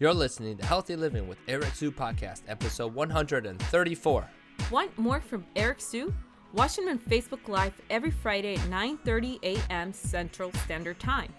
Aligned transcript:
You're 0.00 0.14
listening 0.14 0.56
to 0.56 0.64
Healthy 0.64 0.96
Living 0.96 1.28
with 1.28 1.36
Eric 1.46 1.74
Hsu 1.74 1.92
Podcast, 1.92 2.40
episode 2.48 2.94
134. 2.94 4.30
Want 4.70 4.98
more 4.98 5.20
from 5.20 5.44
Eric 5.54 5.78
Hsu? 5.78 6.14
Watch 6.54 6.78
him 6.78 6.88
on 6.88 6.98
Facebook 6.98 7.48
Live 7.48 7.74
every 7.90 8.10
Friday 8.10 8.54
at 8.54 8.60
9:30 8.70 9.40
a.m. 9.42 9.92
Central 9.92 10.52
Standard 10.64 10.98
Time. 10.98 11.30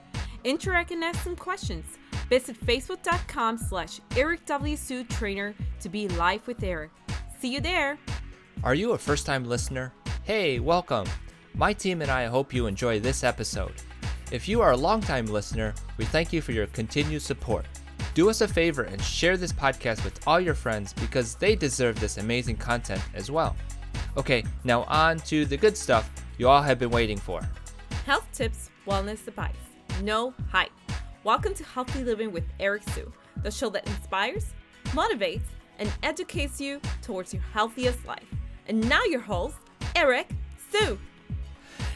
Interact 0.43 0.91
and 0.91 1.03
ask 1.03 1.23
some 1.23 1.35
questions. 1.35 1.97
Visit 2.29 2.55
facebook.com 2.63 3.57
slash 3.57 3.99
Eric 4.15 4.45
W. 4.45 4.77
Hsu 4.77 5.05
Trainer 5.05 5.55
to 5.79 5.89
be 5.89 6.07
live 6.09 6.45
with 6.45 6.61
Eric. 6.61 6.91
See 7.39 7.51
you 7.51 7.61
there. 7.61 7.97
Are 8.63 8.75
you 8.75 8.91
a 8.91 8.97
first 8.99 9.25
time 9.25 9.43
listener? 9.43 9.91
Hey, 10.21 10.59
welcome. 10.59 11.07
My 11.55 11.73
team 11.73 12.03
and 12.03 12.11
I 12.11 12.27
hope 12.27 12.53
you 12.53 12.67
enjoy 12.67 12.99
this 12.99 13.23
episode. 13.23 13.73
If 14.31 14.47
you 14.47 14.61
are 14.61 14.73
a 14.73 14.77
long-time 14.77 15.25
listener, 15.25 15.73
we 15.97 16.05
thank 16.05 16.31
you 16.31 16.43
for 16.43 16.51
your 16.51 16.67
continued 16.67 17.23
support. 17.23 17.65
Do 18.13 18.29
us 18.29 18.41
a 18.41 18.47
favor 18.47 18.81
and 18.81 19.01
share 19.01 19.37
this 19.37 19.53
podcast 19.53 20.03
with 20.03 20.19
all 20.27 20.37
your 20.37 20.53
friends 20.53 20.91
because 20.91 21.35
they 21.35 21.55
deserve 21.55 21.97
this 21.97 22.17
amazing 22.17 22.57
content 22.57 23.01
as 23.13 23.31
well. 23.31 23.55
Okay, 24.17 24.43
now 24.65 24.83
on 24.83 25.19
to 25.19 25.45
the 25.45 25.55
good 25.55 25.77
stuff 25.77 26.11
you 26.37 26.49
all 26.49 26.61
have 26.61 26.77
been 26.77 26.89
waiting 26.89 27.17
for. 27.17 27.39
Health 28.05 28.27
tips, 28.33 28.69
wellness 28.85 29.25
advice. 29.29 29.55
No 30.03 30.33
hype. 30.49 30.73
Welcome 31.23 31.53
to 31.53 31.63
Healthy 31.63 32.03
Living 32.03 32.33
with 32.33 32.43
Eric 32.59 32.83
Hsu, 32.89 33.09
the 33.43 33.49
show 33.51 33.69
that 33.69 33.87
inspires, 33.87 34.47
motivates, 34.87 35.47
and 35.79 35.89
educates 36.03 36.59
you 36.59 36.81
towards 37.01 37.33
your 37.33 37.43
healthiest 37.53 38.05
life. 38.05 38.27
And 38.67 38.89
now 38.89 39.05
your 39.05 39.21
host, 39.21 39.55
Eric 39.95 40.29
Hsu. 40.69 40.99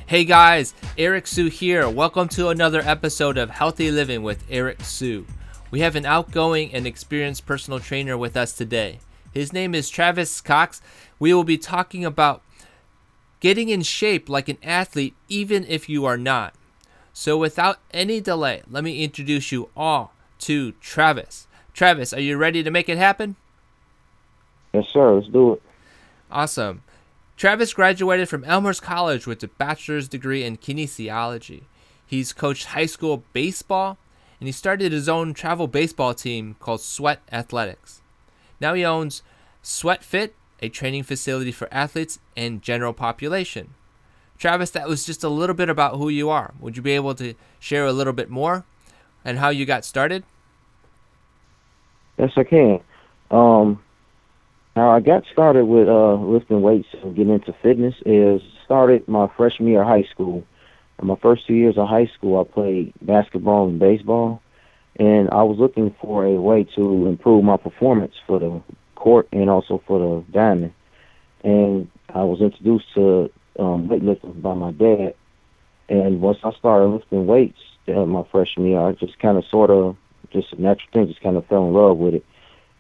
Hey 0.06 0.24
guys, 0.24 0.76
Eric 0.98 1.28
Hsu 1.28 1.50
here. 1.50 1.90
Welcome 1.90 2.30
to 2.30 2.48
another 2.48 2.80
episode 2.86 3.38
of 3.38 3.50
Healthy 3.50 3.92
Living 3.92 4.24
with 4.24 4.46
Eric 4.50 4.82
Hsu. 4.82 5.26
We 5.76 5.82
have 5.82 5.98
an 5.98 6.06
outgoing 6.06 6.74
and 6.74 6.88
experienced 6.88 7.46
personal 7.46 7.82
trainer 7.82 8.18
with 8.18 8.38
us 8.38 8.54
today. 8.54 9.00
His 9.34 9.52
name 9.52 9.76
is 9.76 9.90
Travis 9.90 10.40
Cox. 10.40 10.82
We 11.20 11.34
will 11.34 11.44
be 11.44 11.58
talking 11.58 12.06
about 12.06 12.42
getting 13.42 13.68
in 13.68 13.82
shape 13.82 14.30
like 14.30 14.48
an 14.48 14.58
athlete, 14.64 15.16
even 15.28 15.66
if 15.66 15.90
you 15.90 16.06
are 16.06 16.18
not. 16.18 16.54
So, 17.12 17.38
without 17.38 17.80
any 17.92 18.22
delay, 18.22 18.62
let 18.72 18.86
me 18.86 19.04
introduce 19.04 19.52
you 19.52 19.70
all 19.76 20.14
to 20.40 20.72
Travis. 20.80 21.46
Travis, 21.74 22.14
are 22.14 22.22
you 22.22 22.38
ready 22.38 22.64
to 22.64 22.72
make 22.72 22.88
it 22.88 22.98
happen? 22.98 23.36
Yes, 24.74 24.86
sir. 24.94 25.16
Let's 25.16 25.28
do 25.28 25.56
it. 25.56 25.62
Awesome. 26.32 26.84
Travis 27.36 27.74
graduated 27.74 28.30
from 28.30 28.46
Elmhurst 28.46 28.82
College 28.82 29.28
with 29.28 29.44
a 29.44 29.50
bachelor's 29.50 30.08
degree 30.08 30.46
in 30.46 30.56
kinesiology. 30.56 31.64
He's 32.08 32.32
coached 32.32 32.68
high 32.68 32.86
school 32.86 33.26
baseball, 33.34 33.98
and 34.40 34.48
he 34.48 34.52
started 34.52 34.92
his 34.92 35.10
own 35.10 35.34
travel 35.34 35.68
baseball 35.68 36.14
team 36.14 36.56
called 36.60 36.82
Sweat 36.82 37.22
Athletics. 37.32 38.02
Now 38.60 38.74
he 38.74 38.86
owns 38.86 39.24
Sweatt 39.62 40.04
Fit, 40.04 40.36
a 40.62 40.70
training 40.70 41.04
facility 41.04 41.52
for 41.52 41.68
athletes 41.72 42.20
and 42.36 42.62
general 42.62 42.94
population. 42.94 43.74
Travis, 44.38 44.72
that 44.72 44.88
was 44.88 45.06
just 45.06 45.24
a 45.24 45.30
little 45.30 45.56
bit 45.56 45.70
about 45.70 45.96
who 45.96 46.10
you 46.10 46.30
are. 46.30 46.54
Would 46.60 46.76
you 46.76 46.84
be 46.84 46.92
able 46.92 47.16
to 47.16 47.34
share 47.60 47.86
a 47.86 47.94
little 47.94 48.14
bit 48.14 48.30
more 48.30 48.66
and 49.24 49.40
how 49.40 49.50
you 49.50 49.66
got 49.66 49.86
started? 49.86 50.24
Yes, 52.18 52.32
I 52.38 52.44
can. 52.44 52.80
Um, 53.32 53.82
how 54.76 54.90
I 54.92 55.00
got 55.00 55.24
started 55.32 55.66
with 55.66 55.88
uh, 55.88 56.16
lifting 56.16 56.62
weights 56.62 56.88
and 57.02 57.16
getting 57.16 57.34
into 57.34 57.54
fitness 57.62 57.96
is 58.06 58.42
started 58.66 59.08
my 59.08 59.30
freshman 59.38 59.70
year 59.70 59.82
of 59.82 59.88
high 59.88 60.08
school. 60.12 60.44
In 61.02 61.08
my 61.08 61.16
first 61.16 61.46
two 61.46 61.54
years 61.54 61.78
of 61.78 61.88
high 61.88 62.08
school, 62.08 62.40
I 62.40 62.52
played 62.52 62.94
basketball 63.02 63.68
and 63.68 63.80
baseball, 63.80 64.42
and 64.98 65.30
I 65.32 65.44
was 65.44 65.58
looking 65.60 65.94
for 66.02 66.26
a 66.26 66.40
way 66.40 66.64
to 66.76 67.08
improve 67.08 67.44
my 67.44 67.58
performance 67.58 68.14
for 68.26 68.40
the 68.40 68.62
court 68.96 69.28
and 69.32 69.50
also 69.50 69.82
for 69.86 70.00
the 70.00 70.32
diamond. 70.32 70.74
And 71.44 71.90
I 72.14 72.24
was 72.24 72.42
introduced 72.42 72.94
to 72.96 73.30
um, 73.60 73.90
weightlifting 73.90 74.42
by 74.42 74.54
my 74.54 74.72
dad. 74.72 75.16
And 75.90 76.22
once 76.22 76.40
I 76.44 76.52
started 76.54 76.88
lifting 76.88 77.28
weights 77.28 77.60
uh, 77.88 78.06
my 78.06 78.24
freshman 78.32 78.68
year, 78.68 78.80
I 78.80 78.94
just 78.94 79.20
kind 79.20 79.38
of 79.38 79.46
sort 79.46 79.70
of, 79.70 79.98
just 80.32 80.54
a 80.54 80.62
natural 80.62 80.90
thing, 80.92 81.08
just 81.08 81.22
kind 81.22 81.38
of 81.38 81.46
fell 81.48 81.68
in 81.68 81.74
love 81.74 81.98
with 81.98 82.16
it. 82.16 82.26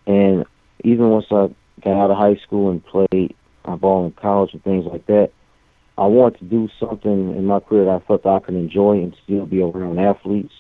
And 0.08 0.46
even 0.84 1.10
once 1.10 1.26
I 1.32 1.54
got 1.82 2.02
out 2.02 2.12
of 2.12 2.18
high 2.18 2.36
school 2.38 2.72
and 2.72 2.84
played 2.84 3.36
uh, 3.66 3.76
ball 3.76 4.06
in 4.06 4.12
college 4.14 4.54
and 4.54 4.64
things 4.64 4.86
like 4.86 5.06
that, 5.08 5.32
I 5.98 6.06
wanted 6.08 6.40
to 6.40 6.46
do 6.46 6.70
something 6.80 7.36
in 7.36 7.46
my 7.46 7.60
career 7.60 7.86
that 7.86 8.02
I 8.04 8.06
felt 8.06 8.24
that 8.24 8.30
I 8.30 8.40
could 8.40 8.56
enjoy 8.56 8.98
and 8.98 9.16
still 9.24 9.46
be 9.46 9.62
around 9.62 10.00
athletes. 10.00 10.54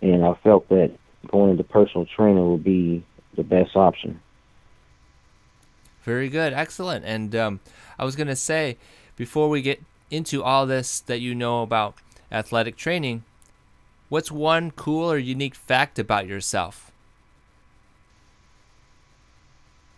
And 0.00 0.24
I 0.24 0.34
felt 0.44 0.68
that 0.68 0.92
going 1.26 1.50
into 1.52 1.64
personal 1.64 2.06
training 2.06 2.50
would 2.50 2.62
be 2.62 3.04
the 3.34 3.42
best 3.42 3.74
option. 3.74 4.20
Very 6.02 6.28
good, 6.28 6.52
excellent. 6.52 7.04
And 7.04 7.34
um, 7.34 7.60
I 7.98 8.04
was 8.04 8.14
going 8.14 8.28
to 8.28 8.36
say, 8.36 8.76
before 9.16 9.48
we 9.48 9.62
get 9.62 9.82
into 10.10 10.42
all 10.42 10.64
this 10.64 11.00
that 11.00 11.20
you 11.20 11.34
know 11.34 11.62
about 11.62 11.96
athletic 12.30 12.76
training, 12.76 13.24
what's 14.08 14.30
one 14.30 14.70
cool 14.70 15.10
or 15.10 15.18
unique 15.18 15.56
fact 15.56 15.98
about 15.98 16.26
yourself? 16.26 16.92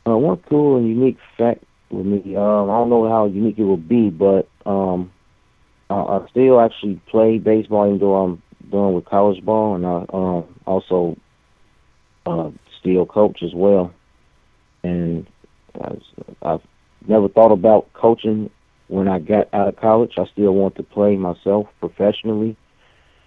Uh, 0.06 0.16
one 0.16 0.38
cool 0.48 0.78
and 0.78 0.88
unique 0.88 1.18
fact 1.36 1.62
with 1.90 2.06
me, 2.06 2.36
um, 2.36 2.70
I 2.70 2.78
don't 2.78 2.90
know 2.90 3.08
how 3.08 3.26
unique 3.26 3.58
it 3.58 3.64
will 3.64 3.76
be, 3.76 4.10
but 4.10 4.48
um, 4.66 5.10
I, 5.88 5.94
I 5.94 6.26
still 6.30 6.60
actually 6.60 7.00
play 7.08 7.38
baseball 7.38 7.86
even 7.86 7.98
though 7.98 8.16
I'm 8.16 8.42
done 8.70 8.94
with 8.94 9.04
college 9.04 9.44
ball, 9.44 9.74
and 9.74 9.86
I 9.86 10.04
um, 10.12 10.60
also 10.66 11.16
uh, 12.26 12.50
still 12.80 13.06
coach 13.06 13.42
as 13.42 13.54
well. 13.54 13.92
And 14.82 15.26
I, 15.80 15.96
I've 16.42 16.62
never 17.06 17.28
thought 17.28 17.52
about 17.52 17.92
coaching 17.92 18.50
when 18.88 19.08
I 19.08 19.18
got 19.18 19.52
out 19.52 19.68
of 19.68 19.76
college. 19.76 20.12
I 20.16 20.26
still 20.32 20.52
want 20.52 20.76
to 20.76 20.82
play 20.82 21.16
myself 21.16 21.66
professionally. 21.80 22.56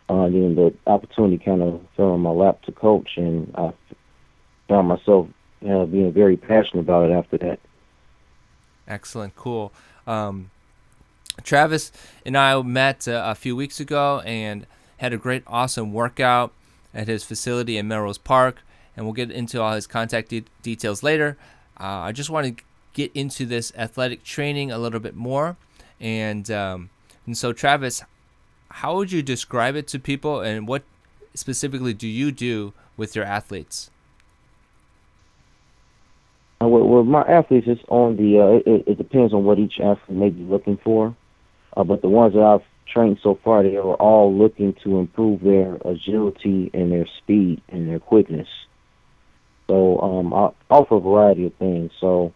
Uh, 0.10 0.26
then 0.26 0.56
the 0.56 0.74
opportunity 0.86 1.44
kind 1.44 1.62
of 1.62 1.82
fell 1.96 2.12
on 2.12 2.22
my 2.22 2.30
lap 2.30 2.62
to 2.64 2.72
coach, 2.72 3.12
and 3.18 3.54
I 3.56 3.74
found 4.68 4.88
myself 4.88 5.28
uh, 5.70 5.86
being 5.86 6.12
very 6.12 6.38
passionate 6.38 6.82
about 6.82 7.10
it 7.10 7.14
after 7.14 7.38
that. 7.38 7.60
Excellent, 8.88 9.36
cool. 9.36 9.72
Um, 10.06 10.50
Travis 11.44 11.92
and 12.26 12.38
I 12.38 12.62
met 12.62 13.08
uh, 13.08 13.24
a 13.26 13.36
few 13.36 13.56
weeks 13.56 13.80
ago 13.80 14.22
and 14.26 14.68
had 14.98 15.14
a 15.14 15.18
great, 15.18 15.44
awesome 15.48 15.92
workout 15.94 16.52
at 16.94 17.08
his 17.08 17.24
facility 17.24 17.78
in 17.78 17.88
Melrose 17.88 18.18
Park, 18.18 18.62
and 18.96 19.06
we'll 19.06 19.14
get 19.14 19.32
into 19.32 19.62
all 19.62 19.74
his 19.74 19.88
contact 19.88 20.30
de- 20.30 20.46
details 20.62 21.02
later. 21.02 21.38
Uh, 21.80 22.06
I 22.06 22.12
just 22.12 22.30
want 22.30 22.58
to 22.58 22.64
get 22.94 23.12
into 23.16 23.46
this 23.46 23.74
athletic 23.76 24.24
training 24.24 24.72
a 24.72 24.78
little 24.78 25.00
bit 25.00 25.16
more, 25.16 25.58
and 26.00 26.50
um, 26.52 26.90
and 27.26 27.38
so 27.38 27.52
Travis, 27.52 28.04
how 28.70 28.96
would 28.96 29.12
you 29.12 29.24
describe 29.24 29.76
it 29.76 29.88
to 29.88 30.00
people, 30.00 30.42
and 30.42 30.68
what 30.68 30.84
specifically 31.34 31.94
do 31.94 32.08
you 32.08 32.32
do 32.32 32.74
with 32.96 33.16
your 33.16 33.26
athletes? 33.26 33.90
With, 36.66 36.84
with 36.84 37.06
my 37.06 37.22
athletes, 37.22 37.68
it's 37.68 37.82
on 37.90 38.18
the. 38.18 38.40
Uh, 38.40 38.72
it, 38.72 38.88
it 38.88 38.98
depends 38.98 39.34
on 39.34 39.44
what 39.44 39.60
each 39.60 39.80
athlete 39.80 40.18
may 40.18 40.30
be 40.30 40.44
looking 40.44 40.78
for, 40.84 41.16
uh, 41.76 41.84
but 41.84 42.02
the 42.02 42.10
ones 42.10 42.34
that 42.34 42.44
I've 42.44 42.62
trained 42.88 43.20
so 43.24 43.40
far, 43.44 43.64
they 43.64 43.78
are 43.78 43.96
all 43.96 44.34
looking 44.34 44.76
to 44.84 45.00
improve 45.00 45.42
their 45.42 45.78
agility 45.86 46.70
and 46.74 46.92
their 46.92 47.08
speed 47.18 47.62
and 47.70 47.90
their 47.90 48.00
quickness. 48.00 48.48
So 49.68 50.00
um, 50.00 50.34
I 50.34 50.50
offer 50.70 50.96
a 50.96 51.00
variety 51.00 51.46
of 51.46 51.54
things. 51.56 51.92
So 52.00 52.34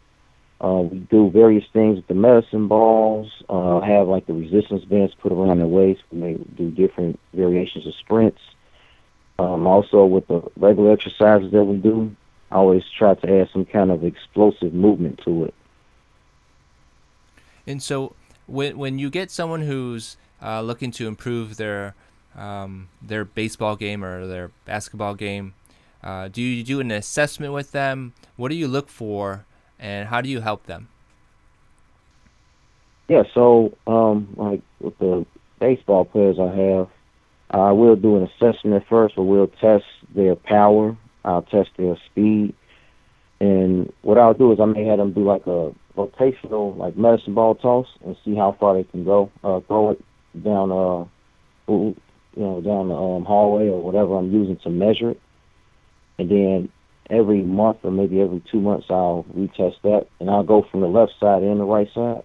uh, 0.62 0.82
we 0.90 1.00
do 1.00 1.30
various 1.30 1.66
things 1.74 1.98
with 1.98 2.08
the 2.08 2.16
medicine 2.16 2.68
balls. 2.68 3.32
Uh, 3.50 3.82
have 3.82 4.08
like 4.08 4.26
the 4.26 4.34
resistance 4.34 4.86
bands 4.86 5.14
put 5.22 5.32
around 5.32 5.60
their 5.60 5.68
waist. 5.68 6.02
We 6.12 6.18
may 6.20 6.34
do 6.34 6.72
different 6.72 7.20
variations 7.34 7.86
of 7.86 7.94
sprints. 7.96 8.40
Um, 9.40 9.68
also 9.68 10.06
with 10.06 10.28
the 10.28 10.42
regular 10.56 10.94
exercises 10.94 11.52
that 11.52 11.64
we 11.64 11.78
do, 11.78 12.16
I 12.52 12.56
always 12.56 12.84
try 12.98 13.16
to 13.16 13.42
add 13.42 13.50
some 13.52 13.66
kind 13.66 13.92
of 13.92 14.04
explosive 14.04 14.74
movement 14.74 15.22
to 15.26 15.46
it. 15.46 15.54
And 17.66 17.84
so 17.84 18.16
when 18.46 18.78
when 18.78 18.98
you 19.00 19.10
get 19.10 19.30
someone 19.30 19.62
who's 19.62 20.18
uh, 20.42 20.62
looking 20.62 20.92
to 20.92 21.08
improve 21.08 21.58
their 21.58 21.96
um, 22.36 22.90
their 23.02 23.26
baseball 23.26 23.76
game 23.76 24.04
or 24.04 24.26
their 24.28 24.52
basketball 24.66 25.16
game, 25.16 25.54
uh, 26.04 26.30
do 26.30 26.42
you 26.42 26.64
do 26.64 26.80
an 26.80 26.92
assessment 26.92 27.54
with 27.54 27.72
them? 27.72 28.14
What 28.38 28.50
do 28.50 28.56
you 28.56 28.68
look 28.68 28.90
for, 28.90 29.46
and 29.80 30.08
how 30.08 30.22
do 30.22 30.30
you 30.30 30.42
help 30.42 30.66
them? 30.66 30.88
Yeah, 33.10 33.24
so 33.34 33.78
um, 33.88 34.34
like 34.36 34.62
with 34.80 34.98
the 35.00 35.26
baseball 35.60 36.06
players 36.06 36.38
I 36.40 36.54
have, 36.56 36.90
I 37.50 37.72
will 37.72 37.96
do 37.96 38.18
an 38.18 38.24
assessment 38.24 38.84
first, 38.90 39.16
but 39.16 39.24
we'll 39.24 39.48
test 39.48 39.86
their 40.14 40.36
power. 40.36 40.96
I'll 41.26 41.42
test 41.44 41.70
their 41.78 41.98
speed, 42.06 42.54
and 43.40 43.92
what 44.02 44.18
I'll 44.18 44.34
do 44.34 44.52
is 44.52 44.60
I 44.60 44.66
may 44.66 44.86
have 44.86 44.98
them 44.98 45.14
do 45.14 45.24
like 45.24 45.46
a 45.48 45.74
rotational, 45.96 46.78
like 46.78 46.98
medicine 46.98 47.34
ball 47.34 47.56
toss, 47.56 47.88
and 48.06 48.16
see 48.24 48.36
how 48.36 48.56
far 48.60 48.76
they 48.76 48.84
can 48.84 49.04
go. 49.04 49.32
Uh, 49.44 49.60
throw 49.62 49.92
it 49.92 50.04
down, 50.44 50.72
uh, 50.72 51.06
you 51.68 51.96
know, 52.36 52.62
down 52.62 52.90
the 52.90 52.96
um, 52.96 53.26
hallway 53.26 53.68
or 53.68 53.82
whatever 53.82 54.18
I'm 54.18 54.32
using 54.32 54.58
to 54.58 54.70
measure 54.70 55.12
it, 55.12 55.22
and 56.18 56.30
then 56.30 56.70
every 57.10 57.42
month 57.42 57.80
or 57.84 57.92
maybe 57.92 58.22
every 58.22 58.42
two 58.52 58.60
months 58.60 58.88
I'll 58.90 59.26
retest 59.36 59.82
that, 59.84 60.08
and 60.20 60.30
I'll 60.30 60.44
go 60.44 60.66
from 60.70 60.82
the 60.82 60.88
left 60.88 61.14
side 61.20 61.44
and 61.44 61.60
the 61.60 61.66
right 61.66 61.92
side. 61.94 62.24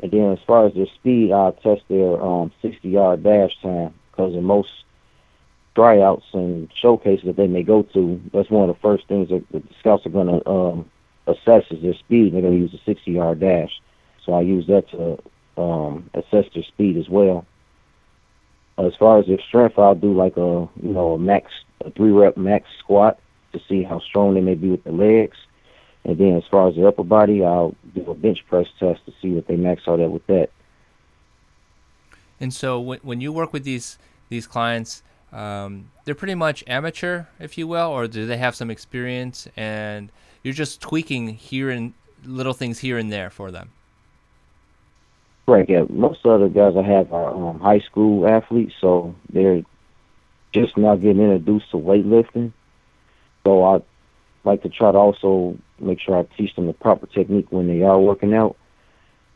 And 0.00 0.10
then 0.10 0.32
as 0.32 0.38
far 0.46 0.66
as 0.66 0.74
their 0.74 0.86
speed, 0.94 1.32
I'll 1.32 1.52
test 1.52 1.82
their 1.88 2.20
um, 2.22 2.52
60 2.60 2.88
yard 2.88 3.22
dash 3.22 3.52
time 3.62 3.94
because 4.10 4.34
in 4.34 4.44
most 4.44 4.68
tryouts 5.76 6.24
and 6.32 6.72
showcases 6.80 7.26
that 7.26 7.36
they 7.36 7.46
may 7.46 7.62
go 7.62 7.82
to, 7.82 8.20
that's 8.32 8.50
one 8.50 8.68
of 8.68 8.74
the 8.74 8.80
first 8.80 9.06
things 9.08 9.28
that 9.28 9.44
the 9.52 9.62
scouts 9.78 10.06
are 10.06 10.10
going 10.10 10.26
to 10.26 10.48
um, 10.48 10.90
assess 11.26 11.64
is 11.70 11.82
their 11.82 11.94
speed. 11.94 12.32
They're 12.32 12.40
going 12.40 12.54
to 12.54 12.58
use 12.58 12.72
a 12.72 12.82
60 12.84 13.10
yard 13.10 13.40
dash. 13.40 13.70
So 14.24 14.32
I 14.32 14.40
use 14.40 14.66
that 14.68 14.88
to 14.90 15.60
um, 15.60 16.10
assess 16.14 16.46
their 16.54 16.64
speed 16.64 16.96
as 16.96 17.10
well. 17.10 17.44
As 18.78 18.94
far 18.98 19.18
as 19.18 19.26
their 19.26 19.40
strength, 19.46 19.78
I'll 19.78 19.94
do 19.94 20.14
like 20.14 20.36
a 20.38 20.68
you 20.82 20.92
know 20.92 21.12
a 21.12 21.18
max 21.18 21.50
a 21.84 21.90
three 21.90 22.10
rep 22.10 22.36
max 22.36 22.66
squat 22.78 23.18
to 23.52 23.60
see 23.68 23.82
how 23.82 24.00
strong 24.00 24.34
they 24.34 24.40
may 24.40 24.54
be 24.54 24.70
with 24.70 24.84
the 24.84 24.92
legs. 24.92 25.36
And 26.04 26.18
then 26.18 26.36
as 26.36 26.44
far 26.50 26.68
as 26.68 26.74
the 26.74 26.86
upper 26.86 27.04
body, 27.04 27.44
I'll 27.44 27.74
do 27.94 28.10
a 28.10 28.14
bench 28.14 28.44
press 28.48 28.66
test 28.78 29.04
to 29.06 29.12
see 29.20 29.30
what 29.30 29.46
they 29.46 29.56
max 29.56 29.82
out 29.86 30.00
at 30.00 30.10
with 30.10 30.26
that. 30.26 30.50
And 32.40 32.52
so 32.52 32.80
when 32.80 32.98
when 33.02 33.20
you 33.20 33.32
work 33.32 33.52
with 33.52 33.64
these 33.64 33.98
these 34.28 34.46
clients, 34.46 35.02
um, 35.32 35.90
they're 36.04 36.14
pretty 36.14 36.34
much 36.34 36.64
amateur, 36.66 37.24
if 37.38 37.58
you 37.58 37.66
will, 37.66 37.88
or 37.88 38.06
do 38.06 38.26
they 38.26 38.36
have 38.36 38.54
some 38.54 38.70
experience 38.70 39.48
and 39.56 40.10
you're 40.42 40.54
just 40.54 40.80
tweaking 40.80 41.28
here 41.28 41.70
and 41.70 41.92
little 42.24 42.52
things 42.52 42.78
here 42.78 42.98
and 42.98 43.12
there 43.12 43.30
for 43.30 43.50
them? 43.50 43.70
Right. 45.48 45.68
Yeah. 45.68 45.84
Most 45.88 46.24
of 46.24 46.40
the 46.40 46.48
guys 46.48 46.76
I 46.76 46.82
have 46.82 47.12
are 47.12 47.32
um, 47.32 47.60
high 47.60 47.80
school 47.80 48.26
athletes, 48.26 48.74
so 48.80 49.14
they're 49.32 49.62
just 50.52 50.76
now 50.76 50.96
getting 50.96 51.22
introduced 51.22 51.70
to 51.70 51.76
weightlifting. 51.76 52.52
So 53.44 53.62
I 53.62 53.80
like 54.42 54.62
to 54.62 54.68
try 54.68 54.90
to 54.90 54.98
also 54.98 55.56
make 55.78 56.00
sure 56.00 56.18
I 56.18 56.22
teach 56.36 56.54
them 56.56 56.66
the 56.66 56.72
proper 56.72 57.06
technique 57.06 57.46
when 57.50 57.68
they 57.68 57.82
are 57.82 57.98
working 57.98 58.34
out, 58.34 58.56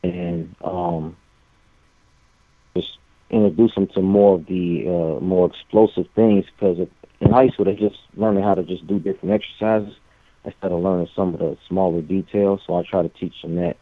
and 0.03 0.55
um, 0.63 1.17
introduce 3.31 3.75
them 3.75 3.87
to 3.94 4.03
more 4.03 4.37
of 4.37 4.47
the 4.47 4.85
uh, 4.87 5.21
more 5.21 5.47
explosive 5.47 6.06
things. 6.15 6.44
Because 6.55 6.87
in 7.21 7.31
high 7.31 7.49
school, 7.49 7.65
they're 7.65 7.75
just 7.75 7.99
learning 8.17 8.43
how 8.43 8.55
to 8.55 8.62
just 8.62 8.87
do 8.87 8.99
different 8.99 9.35
exercises 9.35 9.94
instead 10.44 10.73
of 10.73 10.82
learning 10.82 11.09
some 11.15 11.35
of 11.35 11.41
the 11.41 11.56
smaller 11.69 12.00
details. 12.00 12.61
So 12.67 12.77
I 12.77 12.82
try 12.88 13.03
to 13.03 13.09
teach 13.09 13.35
them 13.43 13.56
that. 13.56 13.77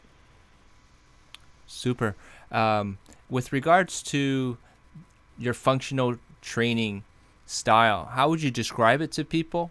Super. 1.67 2.17
Um, 2.51 2.99
with 3.29 3.53
regards 3.53 4.03
to 4.05 4.57
your 5.39 5.55
functional 5.55 6.17
training 6.41 7.05
style, 7.47 8.07
how 8.07 8.29
would 8.29 8.43
you 8.43 8.51
describe 8.51 9.01
it 9.01 9.13
to 9.13 9.25
people? 9.25 9.71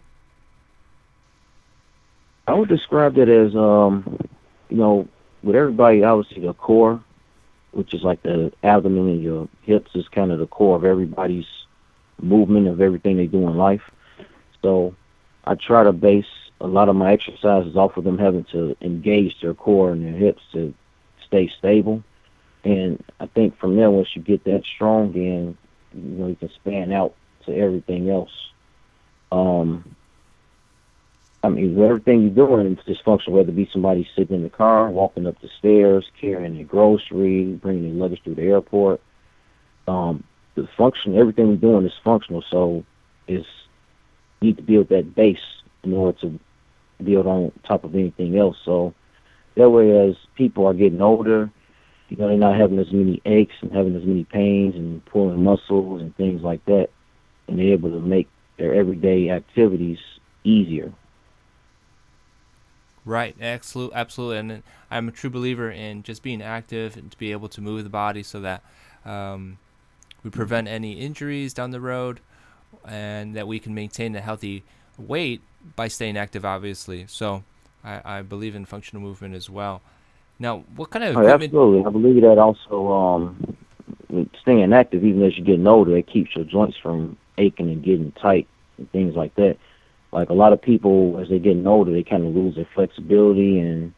I 2.46 2.54
would 2.54 2.68
describe 2.68 3.18
it 3.18 3.28
as, 3.28 3.54
um, 3.54 4.18
you 4.70 4.78
know, 4.78 5.08
with 5.42 5.54
everybody, 5.54 6.02
obviously 6.02 6.46
the 6.46 6.54
core, 6.54 7.02
which 7.72 7.94
is 7.94 8.02
like 8.02 8.22
the 8.22 8.52
abdomen 8.62 9.08
and 9.08 9.22
your 9.22 9.48
hips, 9.62 9.90
is 9.94 10.08
kind 10.08 10.32
of 10.32 10.38
the 10.38 10.46
core 10.46 10.76
of 10.76 10.84
everybody's 10.84 11.46
movement 12.20 12.68
of 12.68 12.80
everything 12.80 13.16
they 13.16 13.26
do 13.26 13.46
in 13.48 13.56
life. 13.56 13.82
So 14.62 14.94
I 15.44 15.54
try 15.54 15.84
to 15.84 15.92
base 15.92 16.26
a 16.60 16.66
lot 16.66 16.88
of 16.88 16.96
my 16.96 17.12
exercises 17.12 17.76
off 17.76 17.96
of 17.96 18.04
them 18.04 18.18
having 18.18 18.44
to 18.52 18.76
engage 18.80 19.40
their 19.40 19.54
core 19.54 19.92
and 19.92 20.04
their 20.04 20.18
hips 20.18 20.42
to 20.52 20.74
stay 21.26 21.50
stable. 21.58 22.02
And 22.64 23.02
I 23.20 23.26
think 23.26 23.58
from 23.58 23.76
there, 23.76 23.90
once 23.90 24.08
you 24.14 24.22
get 24.22 24.44
that 24.44 24.64
strong, 24.64 25.12
then 25.12 25.56
you 25.94 26.18
know 26.18 26.26
you 26.26 26.36
can 26.36 26.50
span 26.50 26.92
out 26.92 27.14
to 27.46 27.56
everything 27.56 28.10
else. 28.10 28.32
Um, 29.30 29.94
I 31.42 31.48
mean, 31.48 31.80
everything 31.80 32.22
you're 32.22 32.46
doing 32.46 32.76
is 32.76 32.96
dysfunctional, 32.96 33.30
whether 33.30 33.50
it 33.50 33.56
be 33.56 33.68
somebody 33.72 34.08
sitting 34.16 34.36
in 34.36 34.42
the 34.42 34.50
car, 34.50 34.90
walking 34.90 35.26
up 35.26 35.40
the 35.40 35.48
stairs, 35.58 36.04
carrying 36.20 36.56
their 36.56 36.64
grocery, 36.64 37.44
bringing 37.44 37.84
their 37.84 37.92
luggage 37.92 38.22
through 38.24 38.34
the 38.34 38.42
airport. 38.42 39.00
Um, 39.86 40.24
the 40.56 40.68
function, 40.76 41.16
everything 41.16 41.48
we're 41.48 41.56
doing 41.56 41.86
is 41.86 41.92
functional, 42.02 42.42
so 42.50 42.84
it's 43.28 43.46
you 44.40 44.48
need 44.48 44.56
to 44.56 44.62
build 44.62 44.88
that 44.88 45.14
base 45.14 45.38
in 45.84 45.92
order 45.92 46.18
to 46.20 46.40
build 47.02 47.26
on 47.26 47.52
top 47.66 47.84
of 47.84 47.94
anything 47.94 48.36
else. 48.36 48.56
So 48.64 48.94
that 49.56 49.70
way, 49.70 50.08
as 50.08 50.16
people 50.34 50.66
are 50.66 50.74
getting 50.74 51.00
older, 51.00 51.50
you 52.08 52.16
know, 52.16 52.28
they're 52.28 52.36
not 52.36 52.58
having 52.58 52.78
as 52.78 52.92
many 52.92 53.20
aches 53.24 53.54
and 53.60 53.70
having 53.70 53.94
as 53.94 54.04
many 54.04 54.24
pains 54.24 54.74
and 54.74 55.04
pulling 55.06 55.42
muscles 55.42 56.00
and 56.00 56.16
things 56.16 56.42
like 56.42 56.64
that, 56.64 56.88
and 57.46 57.58
they're 57.58 57.72
able 57.72 57.90
to 57.90 58.00
make 58.00 58.28
their 58.58 58.74
everyday 58.74 59.30
activities 59.30 59.98
easier. 60.42 60.92
Right, 63.08 63.34
absolutely, 63.40 63.96
absolutely, 63.96 64.36
and 64.36 64.62
I'm 64.90 65.08
a 65.08 65.12
true 65.12 65.30
believer 65.30 65.70
in 65.70 66.02
just 66.02 66.22
being 66.22 66.42
active 66.42 66.94
and 66.94 67.10
to 67.10 67.16
be 67.16 67.32
able 67.32 67.48
to 67.48 67.62
move 67.62 67.82
the 67.82 67.88
body 67.88 68.22
so 68.22 68.38
that 68.42 68.62
um, 69.06 69.56
we 70.22 70.28
prevent 70.28 70.68
any 70.68 70.92
injuries 71.00 71.54
down 71.54 71.70
the 71.70 71.80
road, 71.80 72.20
and 72.86 73.34
that 73.34 73.48
we 73.48 73.60
can 73.60 73.74
maintain 73.74 74.14
a 74.14 74.20
healthy 74.20 74.62
weight 74.98 75.40
by 75.74 75.88
staying 75.88 76.18
active, 76.18 76.44
obviously. 76.44 77.06
So 77.08 77.44
I, 77.82 78.18
I 78.18 78.20
believe 78.20 78.54
in 78.54 78.66
functional 78.66 79.02
movement 79.02 79.34
as 79.34 79.48
well. 79.48 79.80
Now, 80.38 80.64
what 80.76 80.90
kind 80.90 81.06
of 81.06 81.16
oh, 81.16 81.26
absolutely, 81.26 81.86
I 81.86 81.90
believe 81.90 82.20
that 82.20 82.36
also 82.36 82.92
um, 82.92 83.56
staying 84.42 84.70
active, 84.74 85.02
even 85.02 85.22
as 85.22 85.34
you're 85.38 85.46
getting 85.46 85.66
older, 85.66 85.96
it 85.96 86.08
keeps 86.08 86.36
your 86.36 86.44
joints 86.44 86.76
from 86.76 87.16
aching 87.38 87.70
and 87.70 87.82
getting 87.82 88.12
tight 88.12 88.46
and 88.76 88.92
things 88.92 89.16
like 89.16 89.34
that. 89.36 89.56
Like 90.12 90.30
a 90.30 90.34
lot 90.34 90.52
of 90.52 90.62
people, 90.62 91.18
as 91.20 91.28
they're 91.28 91.38
getting 91.38 91.66
older, 91.66 91.92
they 91.92 92.02
kind 92.02 92.26
of 92.26 92.34
lose 92.34 92.54
their 92.54 92.68
flexibility 92.74 93.58
and 93.58 93.92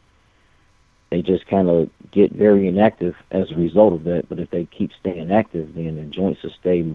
they 1.09 1.21
just 1.21 1.47
kind 1.47 1.69
of 1.69 1.89
get 2.11 2.31
very 2.31 2.67
inactive 2.67 3.15
as 3.31 3.51
a 3.51 3.55
result 3.55 3.93
of 3.93 4.03
that. 4.05 4.27
But 4.27 4.39
if 4.39 4.49
they 4.49 4.65
keep 4.65 4.91
staying 4.99 5.31
active, 5.31 5.73
then 5.75 5.95
the 5.95 6.03
joints 6.03 6.43
will 6.43 6.53
stay 6.59 6.85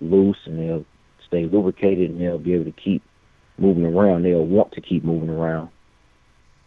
loose 0.00 0.38
and 0.44 0.58
they'll 0.58 0.84
stay 1.26 1.46
lubricated 1.46 2.10
and 2.10 2.20
they'll 2.20 2.38
be 2.38 2.54
able 2.54 2.64
to 2.64 2.72
keep 2.72 3.02
moving 3.58 3.84
around. 3.84 4.22
They'll 4.22 4.44
want 4.44 4.72
to 4.72 4.80
keep 4.80 5.04
moving 5.04 5.30
around 5.30 5.70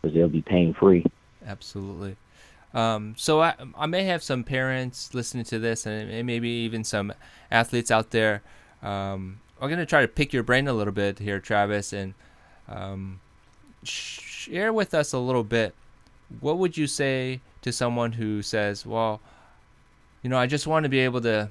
because 0.01 0.15
they'll 0.15 0.27
be 0.27 0.41
pain 0.41 0.73
free. 0.73 1.05
Absolutely. 1.45 2.17
Um, 2.73 3.15
so 3.17 3.41
I, 3.41 3.55
I 3.75 3.85
may 3.85 4.03
have 4.03 4.21
some 4.21 4.43
parents 4.43 5.13
listening 5.13 5.45
to 5.45 5.59
this, 5.59 5.85
and 5.85 6.27
maybe 6.27 6.49
even 6.49 6.83
some 6.83 7.13
athletes 7.49 7.91
out 7.91 8.11
there. 8.11 8.43
Um, 8.83 9.39
I'm 9.61 9.69
gonna 9.69 9.85
try 9.85 10.01
to 10.01 10.07
pick 10.07 10.33
your 10.33 10.43
brain 10.43 10.67
a 10.67 10.73
little 10.73 10.93
bit 10.93 11.19
here, 11.19 11.39
Travis, 11.39 11.93
and 11.93 12.13
um, 12.67 13.19
share 13.83 14.71
with 14.71 14.93
us 14.93 15.13
a 15.13 15.19
little 15.19 15.43
bit. 15.43 15.73
What 16.39 16.57
would 16.57 16.77
you 16.77 16.87
say 16.87 17.41
to 17.61 17.71
someone 17.71 18.13
who 18.13 18.41
says, 18.41 18.85
"Well, 18.85 19.19
you 20.21 20.29
know, 20.29 20.37
I 20.37 20.45
just 20.45 20.67
want 20.67 20.83
to 20.83 20.89
be 20.89 20.99
able 20.99 21.21
to 21.21 21.49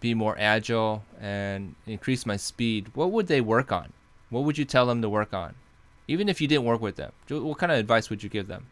be 0.00 0.14
more 0.14 0.36
agile 0.38 1.04
and 1.20 1.74
increase 1.86 2.24
my 2.24 2.36
speed"? 2.36 2.90
What 2.94 3.10
would 3.10 3.26
they 3.26 3.40
work 3.40 3.72
on? 3.72 3.92
What 4.30 4.44
would 4.44 4.56
you 4.56 4.64
tell 4.64 4.86
them 4.86 5.02
to 5.02 5.08
work 5.08 5.34
on? 5.34 5.54
Even 6.06 6.28
if 6.28 6.40
you 6.40 6.46
didn't 6.46 6.64
work 6.64 6.80
with 6.80 6.96
them, 6.96 7.12
what 7.28 7.58
kind 7.58 7.72
of 7.72 7.78
advice 7.78 8.10
would 8.10 8.22
you 8.22 8.28
give 8.28 8.46
them? 8.46 8.66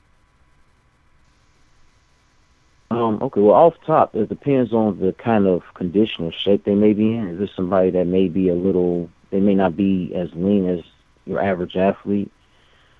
Um, 2.98 3.20
okay, 3.22 3.40
well, 3.40 3.54
off 3.54 3.74
top, 3.86 4.16
it 4.16 4.28
depends 4.28 4.72
on 4.72 4.98
the 4.98 5.12
kind 5.12 5.46
of 5.46 5.62
condition 5.74 6.24
or 6.24 6.32
shape 6.32 6.64
they 6.64 6.74
may 6.74 6.94
be 6.94 7.14
in. 7.14 7.28
Is 7.28 7.38
this 7.38 7.50
somebody 7.54 7.90
that 7.90 8.08
may 8.08 8.26
be 8.26 8.48
a 8.48 8.54
little, 8.54 9.08
they 9.30 9.38
may 9.38 9.54
not 9.54 9.76
be 9.76 10.12
as 10.16 10.30
lean 10.34 10.68
as 10.68 10.80
your 11.24 11.40
average 11.40 11.76
athlete? 11.76 12.32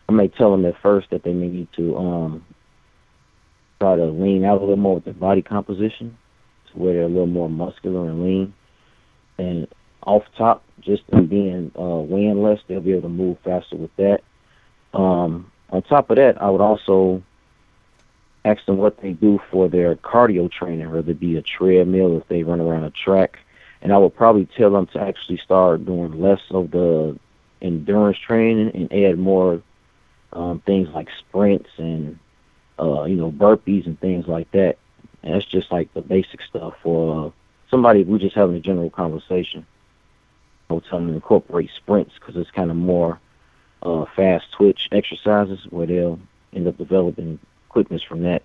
I 0.08 0.12
may 0.12 0.28
tell 0.28 0.52
them 0.52 0.64
at 0.66 0.80
first 0.80 1.10
that 1.10 1.24
they 1.24 1.32
may 1.32 1.48
need 1.48 1.66
to 1.72 1.96
um, 1.96 2.44
try 3.80 3.96
to 3.96 4.04
lean 4.04 4.44
out 4.44 4.58
a 4.58 4.60
little 4.60 4.76
more 4.76 4.94
with 4.94 5.04
their 5.04 5.14
body 5.14 5.42
composition 5.42 6.16
to 6.70 6.78
where 6.78 6.92
they're 6.92 7.02
a 7.02 7.08
little 7.08 7.26
more 7.26 7.50
muscular 7.50 8.08
and 8.08 8.22
lean. 8.22 8.54
And 9.36 9.66
off 10.04 10.22
top, 10.36 10.62
just 10.80 11.02
in 11.08 11.26
being 11.26 11.72
uh, 11.76 11.82
weighing 11.82 12.40
less, 12.40 12.60
they'll 12.68 12.80
be 12.80 12.92
able 12.92 13.02
to 13.02 13.08
move 13.08 13.38
faster 13.42 13.74
with 13.74 13.94
that. 13.96 14.20
Um, 14.94 15.50
on 15.70 15.82
top 15.82 16.08
of 16.10 16.18
that, 16.18 16.40
I 16.40 16.48
would 16.50 16.60
also 16.60 17.24
ask 18.48 18.64
them 18.66 18.78
what 18.78 19.00
they 19.00 19.12
do 19.12 19.40
for 19.50 19.68
their 19.68 19.96
cardio 19.96 20.50
training, 20.50 20.90
whether 20.90 21.10
it 21.10 21.20
be 21.20 21.36
a 21.36 21.42
treadmill, 21.42 22.16
if 22.18 22.28
they 22.28 22.42
run 22.42 22.60
around 22.60 22.84
a 22.84 22.90
track. 22.90 23.38
And 23.82 23.92
I 23.92 23.98
would 23.98 24.16
probably 24.16 24.46
tell 24.46 24.70
them 24.70 24.86
to 24.88 25.00
actually 25.00 25.38
start 25.38 25.86
doing 25.86 26.20
less 26.20 26.40
of 26.50 26.70
the 26.70 27.18
endurance 27.62 28.18
training 28.18 28.70
and 28.74 28.92
add 28.92 29.18
more 29.18 29.62
um, 30.32 30.60
things 30.66 30.88
like 30.90 31.08
sprints 31.18 31.70
and 31.78 32.18
uh, 32.78 33.04
you 33.04 33.16
know 33.16 33.30
burpees 33.30 33.86
and 33.86 33.98
things 34.00 34.26
like 34.26 34.50
that. 34.52 34.76
And 35.22 35.34
that's 35.34 35.46
just 35.46 35.72
like 35.72 35.92
the 35.94 36.02
basic 36.02 36.42
stuff 36.42 36.74
for 36.82 37.26
uh, 37.26 37.30
somebody. 37.70 38.04
We're 38.04 38.18
just 38.18 38.36
having 38.36 38.56
a 38.56 38.60
general 38.60 38.90
conversation. 38.90 39.66
I 40.70 40.74
would 40.74 40.84
tell 40.84 40.98
them 40.98 41.08
to 41.08 41.14
incorporate 41.14 41.70
sprints 41.76 42.14
because 42.18 42.36
it's 42.36 42.50
kind 42.50 42.70
of 42.70 42.76
more 42.76 43.18
uh, 43.82 44.04
fast 44.16 44.52
twitch 44.52 44.88
exercises 44.92 45.60
where 45.70 45.86
they'll 45.86 46.20
end 46.52 46.68
up 46.68 46.76
developing 46.78 47.38
quickness 47.68 48.02
from 48.02 48.22
that. 48.22 48.42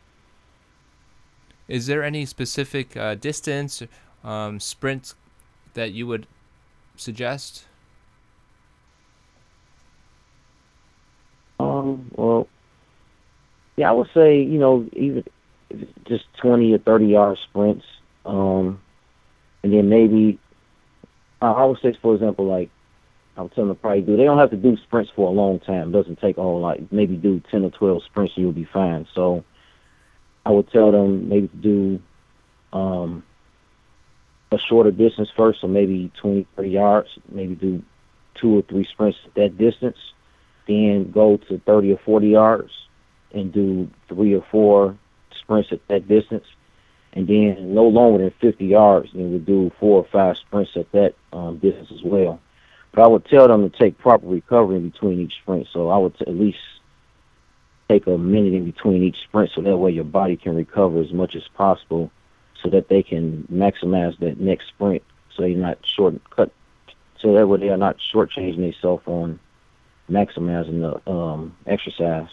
Is 1.68 1.88
there 1.88 2.04
any 2.04 2.26
specific 2.26 2.96
uh, 2.98 3.16
distance 3.16 3.82
um, 4.24 4.60
sprint 4.60 5.14
that 5.74 5.92
you 5.92 6.08
would 6.08 6.28
suggest? 6.96 7.66
Um, 11.60 12.12
well, 12.16 12.48
yeah, 13.78 13.90
I 13.90 13.94
would 13.94 14.10
say 14.14 14.42
you 14.42 14.60
know 14.60 14.88
even 14.94 15.24
just 16.06 16.26
twenty 16.36 16.74
or 16.74 16.80
thirty 16.80 17.08
yard 17.08 17.38
sprints. 17.50 17.86
Um, 18.26 18.80
and 19.64 19.74
then 19.74 19.90
maybe 19.90 20.40
I 21.42 21.66
would 21.66 21.80
say, 21.82 21.98
for 22.02 22.16
example, 22.16 22.46
like 22.46 22.70
I 23.36 23.42
would 23.42 23.54
tell 23.54 23.66
them 23.66 23.76
probably 23.76 24.02
do. 24.02 24.16
They 24.16 24.26
don't 24.26 24.38
have 24.38 24.52
to 24.52 24.58
do 24.58 24.78
sprints 24.78 25.12
for 25.16 25.28
a 25.28 25.32
long 25.32 25.60
time. 25.60 25.90
It 25.90 25.92
doesn't 25.92 26.20
take 26.20 26.38
all 26.38 26.60
like 26.60 26.92
maybe 26.92 27.16
do 27.16 27.42
ten 27.50 27.64
or 27.64 27.72
twelve 27.72 28.04
sprints 28.04 28.34
and 28.36 28.44
you'll 28.44 28.52
be 28.52 28.68
fine. 28.72 29.08
So 29.14 29.44
I 30.46 30.52
would 30.52 30.70
tell 30.72 30.92
them 30.92 31.30
maybe 31.30 31.48
to 31.48 31.56
do 31.56 32.00
um, 32.74 33.24
a 34.52 34.60
shorter 34.60 34.92
distance 34.92 35.30
first, 35.36 35.62
so 35.62 35.68
maybe 35.68 36.12
20, 36.22 36.48
30 36.56 36.70
yards. 36.70 37.10
Maybe 37.30 37.56
do 37.56 37.84
two 38.36 38.60
or 38.60 38.62
three 38.64 38.86
sprints 38.86 39.18
at 39.26 39.34
that 39.36 39.58
distance. 39.58 39.98
Then 40.68 41.12
go 41.12 41.38
to 41.38 41.60
30 41.60 41.94
or 41.94 42.00
40 42.06 42.28
yards 42.28 42.72
and 43.34 43.52
do 43.52 43.90
three 44.08 44.34
or 44.34 44.46
four 44.52 44.98
sprints 45.40 45.72
at 45.72 45.86
that 45.88 46.08
distance. 46.08 46.46
And 47.14 47.28
then 47.28 47.74
no 47.74 47.84
longer 47.84 48.24
than 48.24 48.34
50 48.42 48.66
yards, 48.66 49.10
then 49.14 49.32
we 49.32 49.40
do 49.40 49.72
four 49.80 50.00
or 50.00 50.08
five 50.12 50.38
sprints 50.38 50.72
at 50.76 50.92
that 50.94 51.14
um, 51.32 51.58
distance 51.58 51.92
as 51.92 52.02
well. 52.04 52.40
But 52.94 53.04
I 53.04 53.08
would 53.08 53.26
tell 53.26 53.48
them 53.48 53.70
to 53.70 53.78
take 53.78 53.98
proper 53.98 54.28
recovery 54.28 54.78
in 54.78 54.90
between 54.90 55.20
each 55.20 55.34
sprint. 55.42 55.68
So 55.74 55.90
I 55.90 55.98
would 55.98 56.18
t- 56.18 56.26
at 56.28 56.36
least 56.36 56.60
take 57.90 58.08
a 58.08 58.18
minute 58.18 58.54
in 58.54 58.66
between 58.66 59.04
each 59.04 59.18
sprint 59.24 59.52
so 59.54 59.62
that 59.62 59.78
way 59.78 59.92
your 59.92 60.04
body 60.04 60.38
can 60.38 60.56
recover 60.56 61.02
as 61.02 61.12
much 61.12 61.36
as 61.36 61.44
possible 61.56 62.12
so 62.62 62.70
that 62.70 62.88
they 62.88 63.04
can 63.04 63.48
maximize 63.52 64.18
that 64.20 64.40
next 64.40 64.68
sprint 64.68 65.04
so 65.36 65.44
you're 65.44 65.58
not 65.58 65.78
short 65.84 66.16
cut 66.30 66.52
so 67.20 67.34
that 67.34 67.48
way 67.48 67.60
they 67.60 67.70
are 67.70 67.78
not 67.78 67.98
shortchanging 68.14 68.58
themselves 68.58 69.04
on 69.06 69.40
maximizing 70.10 70.82
the 70.82 71.12
um, 71.12 71.56
exercise. 71.66 72.28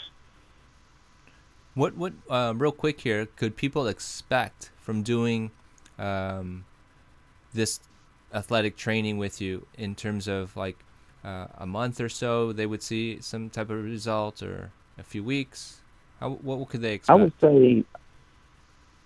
What 1.74 1.96
what 1.96 2.12
uh, 2.28 2.52
real 2.56 2.72
quick 2.72 3.00
here 3.00 3.26
could 3.26 3.56
people 3.56 3.86
expect 3.86 4.72
from 4.80 5.02
doing 5.02 5.52
um, 5.98 6.64
this 7.54 7.80
athletic 8.32 8.76
training 8.76 9.18
with 9.18 9.40
you 9.40 9.66
in 9.76 9.94
terms 9.94 10.28
of 10.28 10.56
like 10.56 10.78
uh, 11.24 11.46
a 11.58 11.66
month 11.66 12.00
or 12.00 12.08
so 12.08 12.52
they 12.52 12.66
would 12.66 12.82
see 12.82 13.20
some 13.20 13.50
type 13.50 13.70
of 13.70 13.84
result 13.84 14.42
or 14.42 14.70
a 14.98 15.02
few 15.02 15.22
weeks 15.22 15.80
How, 16.20 16.30
what 16.30 16.68
could 16.68 16.80
they 16.82 16.94
expect 16.94 17.18
I 17.18 17.22
would 17.22 17.32
say 17.40 17.84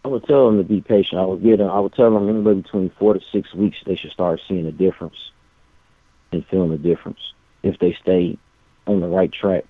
I 0.05 0.09
would 0.09 0.25
tell 0.27 0.47
them 0.47 0.59
to 0.59 0.65
be 0.65 0.83
patient. 0.83 1.19
I 1.21 1.25
would 1.25 1.43
get 1.43 1.59
them. 1.59 1.71
I 1.71 1.81
would 1.81 1.95
tell 1.95 2.13
them 2.13 2.29
anywhere 2.29 2.55
between 2.55 2.91
four 2.99 3.15
to 3.15 3.21
six 3.33 3.55
weeks 3.55 3.79
they 3.87 3.97
should 3.97 4.11
start 4.11 4.41
seeing 4.47 4.67
a 4.67 4.73
difference 4.73 5.17
and 6.31 6.45
feeling 6.47 6.73
a 6.73 6.79
difference 6.79 7.21
if 7.63 7.79
they 7.79 7.97
stay 8.03 8.37
on 8.87 9.01
the 9.01 9.09
right 9.09 9.33
track. 9.33 9.65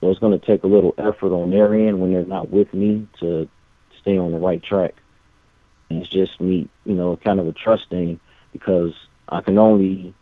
So 0.00 0.10
it's 0.10 0.18
going 0.18 0.38
to 0.38 0.44
take 0.44 0.64
a 0.64 0.66
little 0.66 0.94
effort 0.98 1.32
on 1.32 1.50
their 1.50 1.72
end 1.74 2.00
when 2.00 2.12
they're 2.12 2.24
not 2.24 2.50
with 2.50 2.74
me 2.74 3.06
to 3.20 3.48
stay 4.00 4.18
on 4.18 4.32
the 4.32 4.38
right 4.38 4.62
track. 4.62 4.94
And 5.88 6.02
it's 6.02 6.10
just 6.10 6.40
me, 6.40 6.68
you 6.84 6.94
know, 6.94 7.16
kind 7.16 7.38
of 7.38 7.46
a 7.46 7.52
trust 7.52 7.88
thing 7.90 8.18
because 8.54 8.94
I 9.28 9.42
can 9.42 9.58
only 9.58 10.14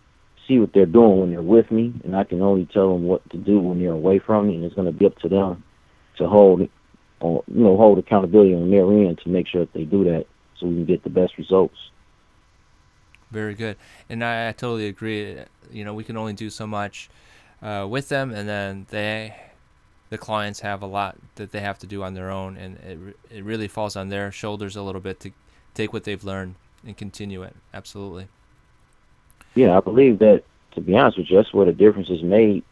see 0.48 0.58
what 0.58 0.72
they're 0.72 0.86
doing 0.86 1.20
when 1.20 1.30
they're 1.30 1.42
with 1.42 1.70
me, 1.70 1.92
and 2.02 2.16
I 2.16 2.24
can 2.24 2.42
only 2.42 2.66
tell 2.66 2.92
them 2.92 3.04
what 3.04 3.28
to 3.30 3.36
do 3.36 3.60
when 3.60 3.78
they're 3.78 3.92
away 3.92 4.18
from 4.18 4.48
me, 4.48 4.56
and 4.56 4.64
it's 4.64 4.74
going 4.74 4.86
to 4.86 4.98
be 4.98 5.06
up 5.06 5.16
to 5.18 5.28
them 5.28 5.62
to 6.18 6.26
hold 6.26 6.68
or 7.20 7.44
you 7.46 7.62
know 7.62 7.76
hold 7.76 7.98
accountability 7.98 8.54
on 8.54 8.70
their 8.70 8.90
end 8.90 9.20
to 9.22 9.28
make 9.28 9.46
sure 9.46 9.60
that 9.60 9.72
they 9.72 9.84
do 9.84 10.02
that 10.02 10.26
so 10.58 10.66
we 10.66 10.74
can 10.74 10.86
get 10.86 11.04
the 11.04 11.10
best 11.10 11.38
results. 11.38 11.76
Very 13.30 13.54
good, 13.54 13.76
and 14.08 14.24
I, 14.24 14.48
I 14.48 14.52
totally 14.52 14.88
agree. 14.88 15.38
You 15.70 15.84
know, 15.84 15.94
we 15.94 16.04
can 16.04 16.16
only 16.16 16.32
do 16.32 16.50
so 16.50 16.66
much 16.66 17.08
uh, 17.62 17.86
with 17.88 18.08
them, 18.08 18.32
and 18.32 18.48
then 18.48 18.86
they, 18.90 19.36
the 20.10 20.18
clients, 20.18 20.60
have 20.60 20.82
a 20.82 20.86
lot 20.86 21.16
that 21.36 21.52
they 21.52 21.60
have 21.60 21.78
to 21.80 21.86
do 21.86 22.02
on 22.02 22.14
their 22.14 22.30
own, 22.30 22.56
and 22.56 22.76
it 22.78 23.36
it 23.36 23.44
really 23.44 23.68
falls 23.68 23.94
on 23.94 24.08
their 24.08 24.32
shoulders 24.32 24.74
a 24.74 24.82
little 24.82 25.00
bit 25.00 25.20
to 25.20 25.30
take 25.74 25.92
what 25.92 26.04
they've 26.04 26.24
learned 26.24 26.56
and 26.84 26.96
continue 26.96 27.42
it. 27.42 27.54
Absolutely. 27.72 28.28
Yeah, 29.54 29.76
I 29.76 29.80
believe 29.80 30.18
that. 30.20 30.44
To 30.74 30.80
be 30.80 30.96
honest 30.96 31.18
with 31.18 31.30
you, 31.30 31.36
that's 31.36 31.52
where 31.52 31.66
the 31.66 31.72
difference 31.72 32.08
is 32.08 32.22
made 32.22 32.64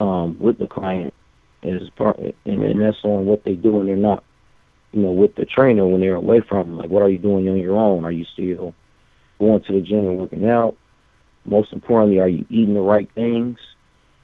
um, 0.00 0.38
with 0.38 0.58
the 0.58 0.66
client 0.66 1.14
is 1.62 1.88
part, 1.90 2.18
and, 2.18 2.34
and 2.44 2.80
that's 2.80 3.02
on 3.04 3.24
what 3.24 3.44
they 3.44 3.54
do 3.54 3.72
when 3.72 3.86
they're 3.86 3.96
not, 3.96 4.22
you 4.92 5.00
know, 5.00 5.10
with 5.10 5.34
the 5.34 5.46
trainer 5.46 5.86
when 5.86 6.02
they're 6.02 6.14
away 6.14 6.40
from 6.40 6.68
them. 6.68 6.78
Like, 6.78 6.90
what 6.90 7.02
are 7.02 7.08
you 7.08 7.16
doing 7.16 7.48
on 7.48 7.56
your 7.56 7.76
own? 7.76 8.04
Are 8.04 8.12
you 8.12 8.26
still 8.32 8.74
going 9.38 9.62
to 9.62 9.72
the 9.72 9.80
gym 9.80 10.00
and 10.00 10.18
working 10.18 10.48
out? 10.48 10.76
Most 11.44 11.72
importantly, 11.72 12.18
are 12.18 12.28
you 12.28 12.44
eating 12.50 12.74
the 12.74 12.80
right 12.80 13.10
things? 13.14 13.58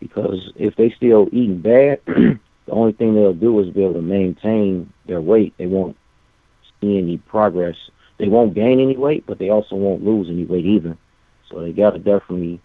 Because 0.01 0.53
if 0.57 0.77
they 0.77 0.91
still 0.91 1.29
eating 1.33 1.61
bad, 1.61 2.01
the 2.07 2.39
only 2.69 2.93
thing 2.93 3.15
they'll 3.15 3.33
do 3.33 3.59
is 3.61 3.73
be 3.73 3.83
able 3.83 3.95
to 3.95 4.03
maintain 4.03 4.93
their 5.07 5.21
weight. 5.21 5.55
They 5.57 5.67
won't 5.67 5.97
see 6.81 6.99
any 6.99 7.19
progress. 7.19 7.77
They 8.19 8.29
won't 8.29 8.55
gain 8.55 8.81
any 8.81 8.97
weight, 8.97 9.25
but 9.27 9.39
they 9.39 9.51
also 9.51 9.77
won't 9.77 10.05
lose 10.05 10.29
any 10.29 10.45
weight 10.45 10.65
either. 10.65 10.97
So 11.51 11.61
they 11.61 11.73
got 11.73 11.91
to 11.91 11.99
definitely 11.99 12.61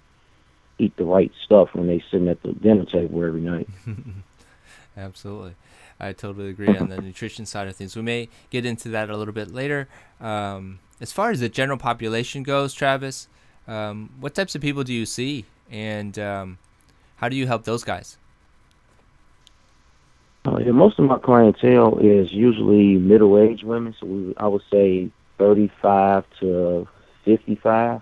eat 0.79 0.96
the 0.98 1.03
right 1.03 1.31
stuff 1.43 1.70
when 1.74 1.88
they 1.88 2.03
sitting 2.10 2.27
at 2.27 2.41
the 2.41 2.53
dinner 2.53 2.86
table 2.86 3.24
every 3.24 3.41
night. 3.41 3.70
Absolutely. 4.98 5.55
I 6.00 6.13
totally 6.13 6.50
agree 6.50 6.75
on 6.75 6.89
the 6.89 7.00
nutrition 7.00 7.46
side 7.46 7.67
of 7.67 7.75
things. 7.75 7.96
We 7.96 8.01
may 8.01 8.29
get 8.50 8.65
into 8.65 8.89
that 8.89 9.10
a 9.10 9.17
little 9.17 9.34
bit 9.34 9.51
later. 9.51 9.88
Um, 10.20 10.79
as 11.00 11.12
far 11.12 11.29
as 11.29 11.39
the 11.39 11.50
general 11.50 11.77
population 11.77 12.43
goes, 12.43 12.74
Travis, 12.74 13.27
um, 13.67 14.10
what 14.20 14.34
types 14.34 14.55
of 14.55 14.62
people 14.62 14.84
do 14.84 14.93
you 14.93 15.05
see, 15.05 15.46
and 15.70 16.17
um, 16.17 16.58
how 17.17 17.29
do 17.29 17.36
you 17.36 17.46
help 17.46 17.65
those 17.65 17.84
guys? 17.84 18.17
Uh, 20.43 20.58
yeah, 20.58 20.72
most 20.72 20.98
of 20.98 21.05
my 21.05 21.20
clientele 21.20 22.00
is 22.00 22.34
usually 22.34 22.98
middle-aged 22.98 23.63
women, 23.63 23.93
so 24.00 24.08
we, 24.08 24.34
I 24.38 24.48
would 24.48 24.63
say 24.72 25.12
35 25.41 26.24
to 26.39 26.88
55. 27.25 28.01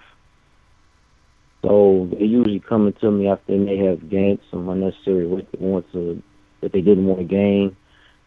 So 1.62 2.10
they're 2.12 2.22
usually 2.22 2.60
coming 2.60 2.92
to 3.00 3.10
me 3.10 3.30
after 3.30 3.54
they 3.54 3.58
may 3.58 3.78
have 3.78 4.10
gained 4.10 4.40
some 4.52 4.68
unnecessary 4.68 5.26
weight 5.26 5.48
they 5.54 5.66
want 5.66 5.90
to 5.94 6.22
that 6.60 6.74
they 6.74 6.82
didn't 6.82 7.06
want 7.06 7.20
to 7.20 7.26
gain, 7.26 7.78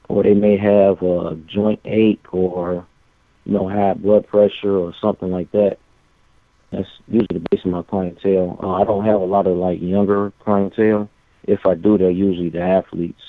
or 0.08 0.22
they 0.22 0.32
may 0.32 0.56
have 0.56 1.02
a 1.02 1.36
joint 1.46 1.80
ache 1.84 2.24
or 2.32 2.86
you 3.44 3.52
know 3.52 3.68
high 3.68 3.92
blood 3.92 4.26
pressure 4.26 4.74
or 4.78 4.94
something 4.98 5.30
like 5.30 5.52
that. 5.52 5.76
That's 6.70 6.88
usually 7.06 7.38
the 7.38 7.46
base 7.50 7.66
of 7.66 7.70
my 7.70 7.82
clientele. 7.82 8.58
Uh, 8.62 8.70
I 8.70 8.84
don't 8.84 9.04
have 9.04 9.20
a 9.20 9.24
lot 9.24 9.46
of 9.46 9.58
like 9.58 9.82
younger 9.82 10.32
clientele. 10.40 11.10
If 11.44 11.66
I 11.66 11.74
do, 11.74 11.98
they're 11.98 12.10
usually 12.10 12.48
the 12.48 12.62
athletes. 12.62 13.20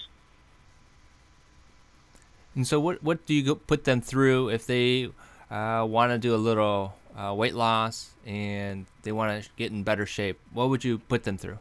And 2.56 2.66
so, 2.66 2.80
what 2.80 3.04
what 3.04 3.26
do 3.26 3.34
you 3.34 3.56
put 3.56 3.84
them 3.84 4.00
through 4.00 4.48
if 4.48 4.66
they 4.66 5.10
uh, 5.54 5.86
want 5.86 6.12
to 6.12 6.18
do 6.18 6.34
a 6.34 6.38
little 6.38 6.96
uh, 7.16 7.34
weight 7.34 7.54
loss 7.54 8.10
and 8.26 8.86
they 9.04 9.12
want 9.12 9.44
to 9.44 9.50
get 9.56 9.72
in 9.72 9.84
better 9.84 10.06
shape? 10.06 10.40
What 10.52 10.70
would 10.70 10.84
you 10.84 10.98
put 10.98 11.24
them 11.24 11.38
through? 11.38 11.60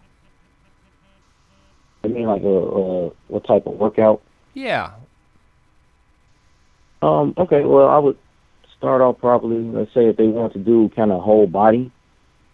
I 2.02 2.08
mean, 2.08 2.26
like 2.26 2.42
a, 2.42 2.46
a 2.46 3.08
what 3.28 3.44
type 3.46 3.66
of 3.66 3.74
workout? 3.74 4.22
Yeah. 4.54 4.94
Um. 7.02 7.34
Okay. 7.36 7.64
Well, 7.64 7.88
I 7.88 7.98
would 7.98 8.18
start 8.76 9.02
off 9.02 9.18
probably. 9.18 9.58
Let's 9.58 9.92
say 9.94 10.06
if 10.06 10.16
they 10.16 10.26
want 10.26 10.54
to 10.54 10.58
do 10.58 10.90
kind 10.96 11.12
of 11.12 11.22
whole 11.22 11.46
body, 11.46 11.92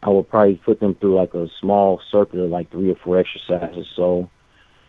I 0.02 0.10
would 0.10 0.28
probably 0.28 0.56
put 0.56 0.80
them 0.80 0.94
through 0.96 1.16
like 1.16 1.34
a 1.34 1.48
small 1.60 2.00
circuit 2.10 2.40
of 2.40 2.50
like 2.50 2.70
three 2.70 2.90
or 2.90 2.96
four 2.96 3.18
exercises. 3.18 3.86
So 3.96 4.28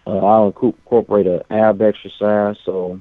uh, 0.06 0.18
I'll 0.18 0.48
incorporate 0.48 1.28
an 1.28 1.42
ab 1.50 1.82
exercise. 1.82 2.58
So, 2.66 3.00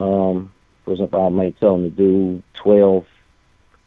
um, 0.00 0.52
for 0.88 0.92
example, 0.92 1.26
I 1.26 1.28
might 1.28 1.60
tell 1.60 1.76
them 1.76 1.90
to 1.90 1.94
do 1.94 2.42
12 2.54 3.06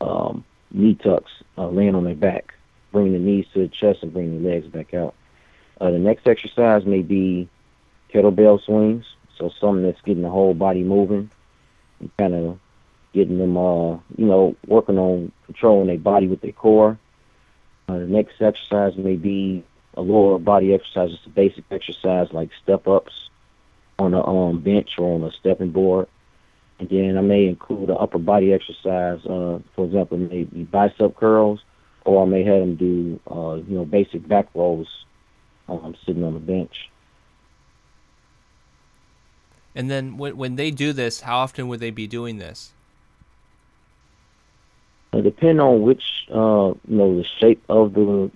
um, 0.02 0.46
knee 0.70 0.94
tucks, 0.94 1.32
uh, 1.58 1.68
laying 1.68 1.96
on 1.96 2.04
their 2.04 2.14
back, 2.14 2.54
bring 2.92 3.12
the 3.12 3.18
knees 3.18 3.48
to 3.54 3.62
the 3.62 3.68
chest 3.70 4.04
and 4.04 4.14
bring 4.14 4.44
the 4.44 4.48
legs 4.48 4.68
back 4.68 4.94
out. 4.94 5.16
Uh, 5.80 5.90
the 5.90 5.98
next 5.98 6.28
exercise 6.28 6.86
may 6.86 7.02
be 7.02 7.50
kettlebell 8.14 8.64
swings, 8.64 9.04
so 9.36 9.50
something 9.60 9.82
that's 9.84 10.00
getting 10.02 10.22
the 10.22 10.30
whole 10.30 10.54
body 10.54 10.84
moving, 10.84 11.32
and 12.00 12.18
kind 12.18 12.36
of 12.36 12.60
getting 13.14 13.40
them, 13.40 13.58
uh, 13.58 13.94
you 14.16 14.28
know, 14.28 14.56
working 14.68 15.00
on 15.00 15.32
controlling 15.48 15.88
their 15.88 15.98
body 15.98 16.28
with 16.28 16.42
their 16.42 16.52
core. 16.52 17.00
Uh, 17.90 17.98
the 17.98 18.06
next 18.06 18.40
exercise 18.40 18.96
may 18.96 19.16
be 19.16 19.64
a 19.96 20.02
lower 20.02 20.38
body 20.38 20.72
exercise, 20.72 21.10
just 21.10 21.26
a 21.26 21.30
basic 21.30 21.64
exercise 21.72 22.32
like 22.32 22.52
step 22.62 22.88
ups 22.88 23.32
on 23.98 24.14
a 24.14 24.24
um, 24.24 24.60
bench 24.60 25.00
or 25.00 25.16
on 25.16 25.24
a 25.24 25.32
stepping 25.32 25.72
board. 25.72 26.08
And 26.82 26.90
then 26.90 27.16
I 27.16 27.22
may 27.22 27.46
include 27.46 27.92
an 27.92 27.98
upper 28.00 28.18
body 28.18 28.52
exercise, 28.54 29.24
uh, 29.28 29.60
for 29.76 29.86
example, 29.86 30.18
maybe 30.18 30.64
bicep 30.64 31.16
curls, 31.16 31.60
or 32.06 32.24
I 32.24 32.26
may 32.26 32.44
have 32.44 32.62
them 32.62 32.76
do, 32.76 33.20
uh, 33.30 33.62
you 33.68 33.78
know, 33.78 33.86
basic 33.86 34.28
back 34.28 34.48
rolls 34.56 34.88
um, 35.70 35.94
sitting 36.04 36.24
on 36.24 36.34
the 36.34 36.40
bench. 36.40 36.90
And 39.76 39.92
then 39.92 40.18
when 40.18 40.36
when 40.38 40.56
they 40.56 40.72
do 40.72 40.92
this, 40.92 41.22
how 41.22 41.38
often 41.38 41.68
would 41.68 41.82
they 41.82 41.92
be 41.92 42.08
doing 42.08 42.40
this? 42.40 42.74
It 45.14 45.22
depends 45.22 45.62
on 45.62 45.84
which, 45.84 46.26
uh, 46.34 46.74
you 46.88 46.98
know, 46.98 47.16
the 47.16 47.26
shape 47.40 47.64
of 47.70 47.94
the 47.94 48.32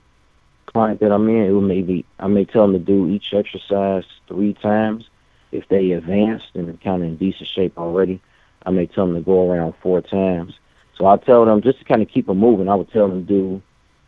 client 0.67 0.99
that 0.99 1.11
I'm 1.11 1.27
in, 1.29 1.47
it 1.47 1.49
will 1.49 1.61
maybe 1.61 2.05
I 2.19 2.27
may 2.27 2.45
tell 2.45 2.67
them 2.67 2.73
to 2.73 2.79
do 2.79 3.09
each 3.09 3.33
exercise 3.33 4.05
three 4.27 4.53
times. 4.53 5.09
If 5.51 5.67
they 5.67 5.93
advanced 5.93 6.49
and 6.53 6.79
kind 6.81 7.01
of 7.01 7.07
in 7.09 7.17
decent 7.17 7.49
shape 7.49 7.77
already, 7.79 8.21
I 8.65 8.71
may 8.71 8.87
tell 8.87 9.05
them 9.05 9.15
to 9.15 9.21
go 9.21 9.51
around 9.51 9.73
four 9.81 10.01
times. 10.01 10.53
So 10.97 11.05
I 11.05 11.17
tell 11.17 11.45
them 11.45 11.61
just 11.61 11.79
to 11.79 11.85
kind 11.85 12.01
of 12.01 12.09
keep 12.09 12.27
them 12.27 12.37
moving. 12.37 12.69
I 12.69 12.75
would 12.75 12.91
tell 12.91 13.07
them 13.07 13.25
to 13.25 13.33
do. 13.33 13.61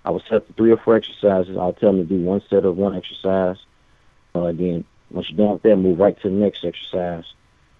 I 0.05 0.11
would 0.11 0.23
set 0.29 0.47
the 0.47 0.53
three 0.53 0.71
or 0.71 0.77
four 0.77 0.95
exercises. 0.95 1.57
I'll 1.57 1.73
tell 1.73 1.91
them 1.91 2.07
to 2.07 2.17
do 2.17 2.23
one 2.23 2.41
set 2.49 2.65
of 2.65 2.77
one 2.77 2.95
exercise. 2.95 3.57
Uh, 4.33 4.51
then 4.53 4.85
once 5.11 5.29
you're 5.29 5.37
done 5.37 5.53
with 5.53 5.63
that, 5.63 5.75
move 5.75 5.99
right 5.99 6.19
to 6.21 6.29
the 6.29 6.35
next 6.35 6.63
exercise. 6.63 7.25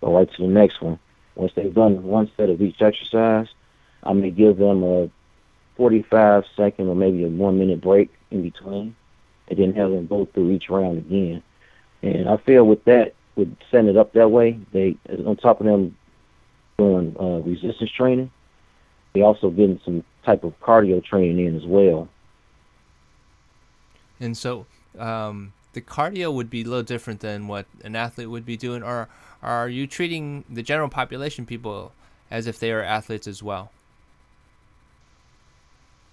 Go 0.02 0.18
right 0.18 0.32
to 0.32 0.42
the 0.42 0.48
next 0.48 0.82
one. 0.82 1.00
Once 1.36 1.54
they've 1.56 1.74
done 1.74 2.04
one 2.04 2.30
set 2.36 2.50
of 2.50 2.62
each 2.62 2.82
exercise, 2.82 3.48
I 4.04 4.14
may 4.14 4.32
give 4.32 4.58
them 4.58 4.84
a 4.84 5.10
45 5.76 6.46
second 6.56 6.88
or 6.88 6.96
maybe 6.96 7.24
a 7.24 7.28
one 7.28 7.60
minute 7.60 7.82
break 7.82 8.12
in 8.32 8.42
between, 8.42 8.96
and 9.48 9.60
then 9.60 9.74
have 9.74 9.92
them 9.92 10.08
go 10.08 10.26
through 10.26 10.52
each 10.52 10.70
round 10.70 10.98
again. 10.98 11.44
And 12.02 12.28
I 12.28 12.38
feel 12.38 12.66
with 12.66 12.84
that, 12.86 13.14
with 13.36 13.56
setting 13.72 13.90
it 13.90 13.98
up 13.98 14.14
that 14.14 14.32
way, 14.32 14.60
they 14.72 14.98
on 15.26 15.36
top 15.38 15.60
of 15.60 15.66
them 15.66 15.96
doing 16.78 17.16
uh, 17.20 17.40
resistance 17.40 17.92
training, 17.92 18.30
they 19.14 19.22
also 19.22 19.50
getting 19.50 19.80
some 19.84 20.04
type 20.24 20.44
of 20.44 20.60
cardio 20.60 21.04
training 21.04 21.46
in 21.46 21.56
as 21.56 21.66
well. 21.66 22.08
And 24.20 24.38
so, 24.38 24.68
um, 25.00 25.54
the 25.74 25.82
cardio 25.82 26.34
would 26.34 26.50
be 26.50 26.62
a 26.62 26.66
little 26.66 26.84
different 26.84 27.20
than 27.22 27.48
what 27.48 27.66
an 27.84 27.96
athlete 27.96 28.30
would 28.30 28.46
be 28.46 28.58
doing, 28.58 28.84
or 28.84 29.10
are 29.42 29.68
you 29.70 29.88
treating 29.88 30.44
the 30.50 30.62
general 30.62 30.90
population 30.90 31.46
people 31.46 31.94
as 32.30 32.48
if 32.48 32.60
they 32.60 32.72
are 32.72 32.84
athletes 32.84 33.28
as 33.28 33.42
well? 33.42 33.72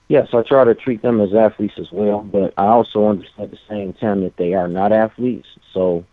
Yes, 0.09 0.29
I 0.33 0.43
try 0.43 0.65
to 0.65 0.75
treat 0.75 1.03
them 1.03 1.21
as 1.21 1.35
athletes 1.35 1.75
as 1.79 1.91
well, 1.91 2.21
but 2.21 2.53
I 2.59 2.67
also 2.67 3.09
understand 3.09 3.45
at 3.45 3.51
the 3.51 3.59
same 3.69 3.95
time 3.95 4.23
that 4.23 4.37
they 4.37 4.53
are 4.53 4.69
not 4.69 4.93
athletes. 4.93 5.49
So 5.73 6.05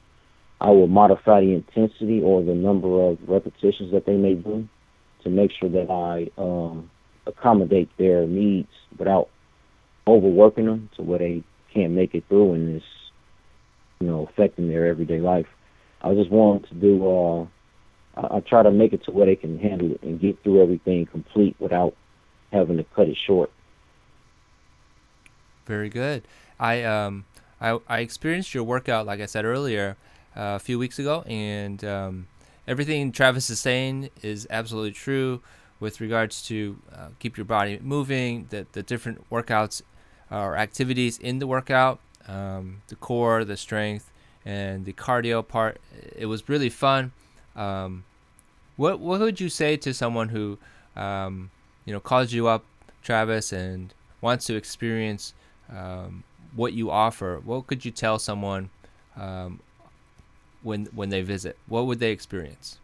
I 0.62 0.70
will 0.70 0.88
modify 0.88 1.41
the 1.41 1.53
intensity 1.53 2.22
or 2.22 2.44
the 2.44 2.53
number 2.53 3.01
of 3.10 3.18
repetitions 3.27 3.91
that 3.94 4.06
they 4.06 4.15
may 4.15 4.36
do 4.36 4.70
to 5.24 5.30
make 5.30 5.51
sure 5.60 5.70
that 5.70 5.89
I 5.89 6.30
um, 6.39 6.91
accommodate 7.25 7.89
their 7.98 8.27
needs 8.27 8.70
without 8.98 9.30
overworking 10.06 10.68
them 10.68 10.89
to 10.98 11.01
where 11.01 11.18
they 11.18 11.44
can't 11.74 11.94
make 11.94 12.13
it 12.13 12.25
through 12.30 12.53
and 12.53 12.75
it's 12.75 12.86
you 14.00 14.08
know 14.08 14.27
affecting 14.32 14.68
their 14.68 14.86
everyday 14.86 15.20
life. 15.20 15.48
I 16.03 16.13
just 16.13 16.30
want 16.30 16.70
to 16.70 16.75
do. 16.75 17.08
Uh, 17.10 17.48
I, 18.15 18.38
I 18.38 18.39
try 18.41 18.62
to 18.62 18.72
make 18.72 18.94
it 18.94 19.03
to 19.06 19.12
where 19.12 19.25
they 19.25 19.36
can 19.36 19.58
handle 19.58 19.94
it 19.94 20.03
and 20.03 20.22
get 20.22 20.44
through 20.44 20.62
everything 20.62 21.08
complete 21.08 21.56
without 21.60 21.96
having 22.53 22.77
to 22.77 22.84
cut 22.96 23.08
it 23.08 23.18
short. 23.18 23.51
Very 25.65 25.89
good. 25.89 26.27
I 26.60 26.84
um 26.84 27.25
I 27.60 27.80
I 27.88 28.01
experienced 28.01 28.53
your 28.53 28.63
workout 28.63 29.08
like 29.08 29.22
I 29.22 29.25
said 29.25 29.44
earlier 29.44 29.98
uh, 30.36 30.56
a 30.56 30.60
few 30.60 30.80
weeks 30.80 31.00
ago, 31.00 31.24
and 31.28 31.84
um, 31.84 32.28
everything 32.68 33.12
Travis 33.12 33.50
is 33.50 33.60
saying 33.60 34.10
is 34.22 34.48
absolutely 34.50 34.92
true 34.92 35.42
with 35.80 36.00
regards 36.00 36.42
to 36.44 36.78
uh, 36.94 37.08
keep 37.20 37.38
your 37.38 37.46
body 37.46 37.80
moving, 37.82 38.48
the 38.50 38.66
the 38.72 38.84
different 38.84 39.30
workouts 39.30 39.82
or 40.30 40.56
activities 40.56 41.18
in 41.18 41.40
the 41.40 41.48
workout, 41.48 42.00
um, 42.28 42.82
the 42.88 42.96
core, 42.96 43.44
the 43.44 43.58
strength, 43.58 44.12
and 44.46 44.86
the 44.86 44.94
cardio 44.94 45.46
part. 45.46 45.82
It 46.16 46.28
was 46.28 46.48
really 46.48 46.70
fun. 46.70 47.12
Um, 47.56 48.06
what 48.78 49.00
what 49.00 49.20
would 49.20 49.42
you 49.42 49.50
say 49.50 49.76
to 49.78 49.94
someone 49.94 50.30
who 50.30 50.58
um, 50.96 51.52
you 51.86 51.94
know 51.94 52.00
calls 52.00 52.32
you 52.32 52.48
up, 52.48 52.64
Travis, 53.04 53.52
and 53.52 53.94
wants 54.22 54.46
to 54.46 54.56
experience 54.56 55.34
um, 55.70 56.24
what 56.56 56.74
you 56.74 56.90
offer? 56.90 57.42
What 57.44 57.68
could 57.68 57.84
you 57.84 57.92
tell 57.92 58.20
someone 58.20 58.70
um, 59.18 59.60
when 60.63 60.86
when 60.88 61.10
they 61.10 61.22
visit? 61.22 61.58
What 61.68 61.86
would 61.86 62.00
they 62.00 62.12
experience? 62.12 62.80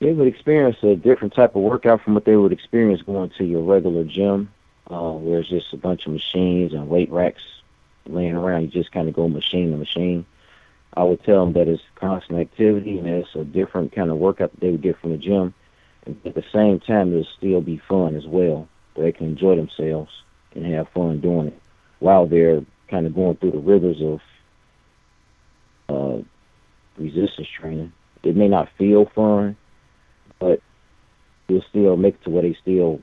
They 0.00 0.12
would 0.12 0.26
experience 0.26 0.76
a 0.82 0.96
different 0.96 1.34
type 1.34 1.54
of 1.54 1.62
workout 1.62 2.02
from 2.02 2.14
what 2.14 2.24
they 2.24 2.36
would 2.36 2.52
experience 2.52 3.02
going 3.02 3.30
to 3.38 3.44
your 3.44 3.62
regular 3.62 4.04
gym, 4.04 4.50
uh, 4.90 5.12
where 5.12 5.40
it's 5.40 5.48
just 5.48 5.72
a 5.72 5.76
bunch 5.76 6.06
of 6.06 6.12
machines 6.12 6.72
and 6.72 6.88
weight 6.88 7.10
racks 7.10 7.42
laying 8.06 8.34
around. 8.34 8.62
You 8.62 8.68
just 8.68 8.92
kind 8.92 9.08
of 9.08 9.14
go 9.14 9.28
machine 9.28 9.70
to 9.70 9.76
machine. 9.76 10.26
I 10.96 11.04
would 11.04 11.24
tell 11.24 11.44
them 11.44 11.54
that 11.54 11.68
it's 11.68 11.82
constant 11.94 12.38
activity 12.38 12.98
and 12.98 13.08
it's 13.08 13.34
a 13.34 13.44
different 13.44 13.92
kind 13.92 14.10
of 14.10 14.18
workout 14.18 14.52
that 14.52 14.60
they 14.60 14.70
would 14.70 14.82
get 14.82 14.98
from 14.98 15.10
the 15.10 15.16
gym. 15.16 15.54
And 16.06 16.20
at 16.24 16.34
the 16.34 16.44
same 16.52 16.80
time, 16.80 17.12
it'll 17.12 17.24
still 17.36 17.60
be 17.60 17.78
fun 17.88 18.14
as 18.14 18.26
well. 18.26 18.68
They 18.94 19.10
can 19.10 19.26
enjoy 19.26 19.56
themselves 19.56 20.10
and 20.54 20.66
have 20.66 20.88
fun 20.90 21.20
doing 21.20 21.48
it 21.48 21.60
while 21.98 22.26
they're 22.26 22.62
kind 22.88 23.06
of 23.06 23.14
going 23.14 23.36
through 23.36 23.52
the 23.52 23.58
rigors 23.58 24.02
of 24.02 24.20
uh, 25.88 26.18
resistance 26.96 27.48
training. 27.60 27.92
It 28.22 28.36
may 28.36 28.48
not 28.48 28.68
feel 28.78 29.10
fun, 29.14 29.56
but 30.38 30.60
you'll 31.48 31.64
still 31.68 31.96
make 31.96 32.14
it 32.14 32.24
to 32.24 32.30
where 32.30 32.42
they 32.42 32.56
still 32.60 33.00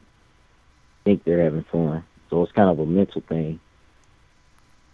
think 1.04 1.24
they're 1.24 1.44
having 1.44 1.65
fun. 1.72 2.04
So 2.30 2.44
it's 2.44 2.52
kind 2.52 2.70
of 2.70 2.80
a 2.80 2.86
mental 2.86 3.22
thing. 3.22 3.60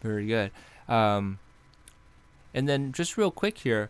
Very 0.02 0.28
good. 0.28 0.52
Um, 0.88 1.40
and 2.54 2.68
then 2.68 2.92
just 2.92 3.18
real 3.18 3.32
quick 3.32 3.60
here, 3.60 3.90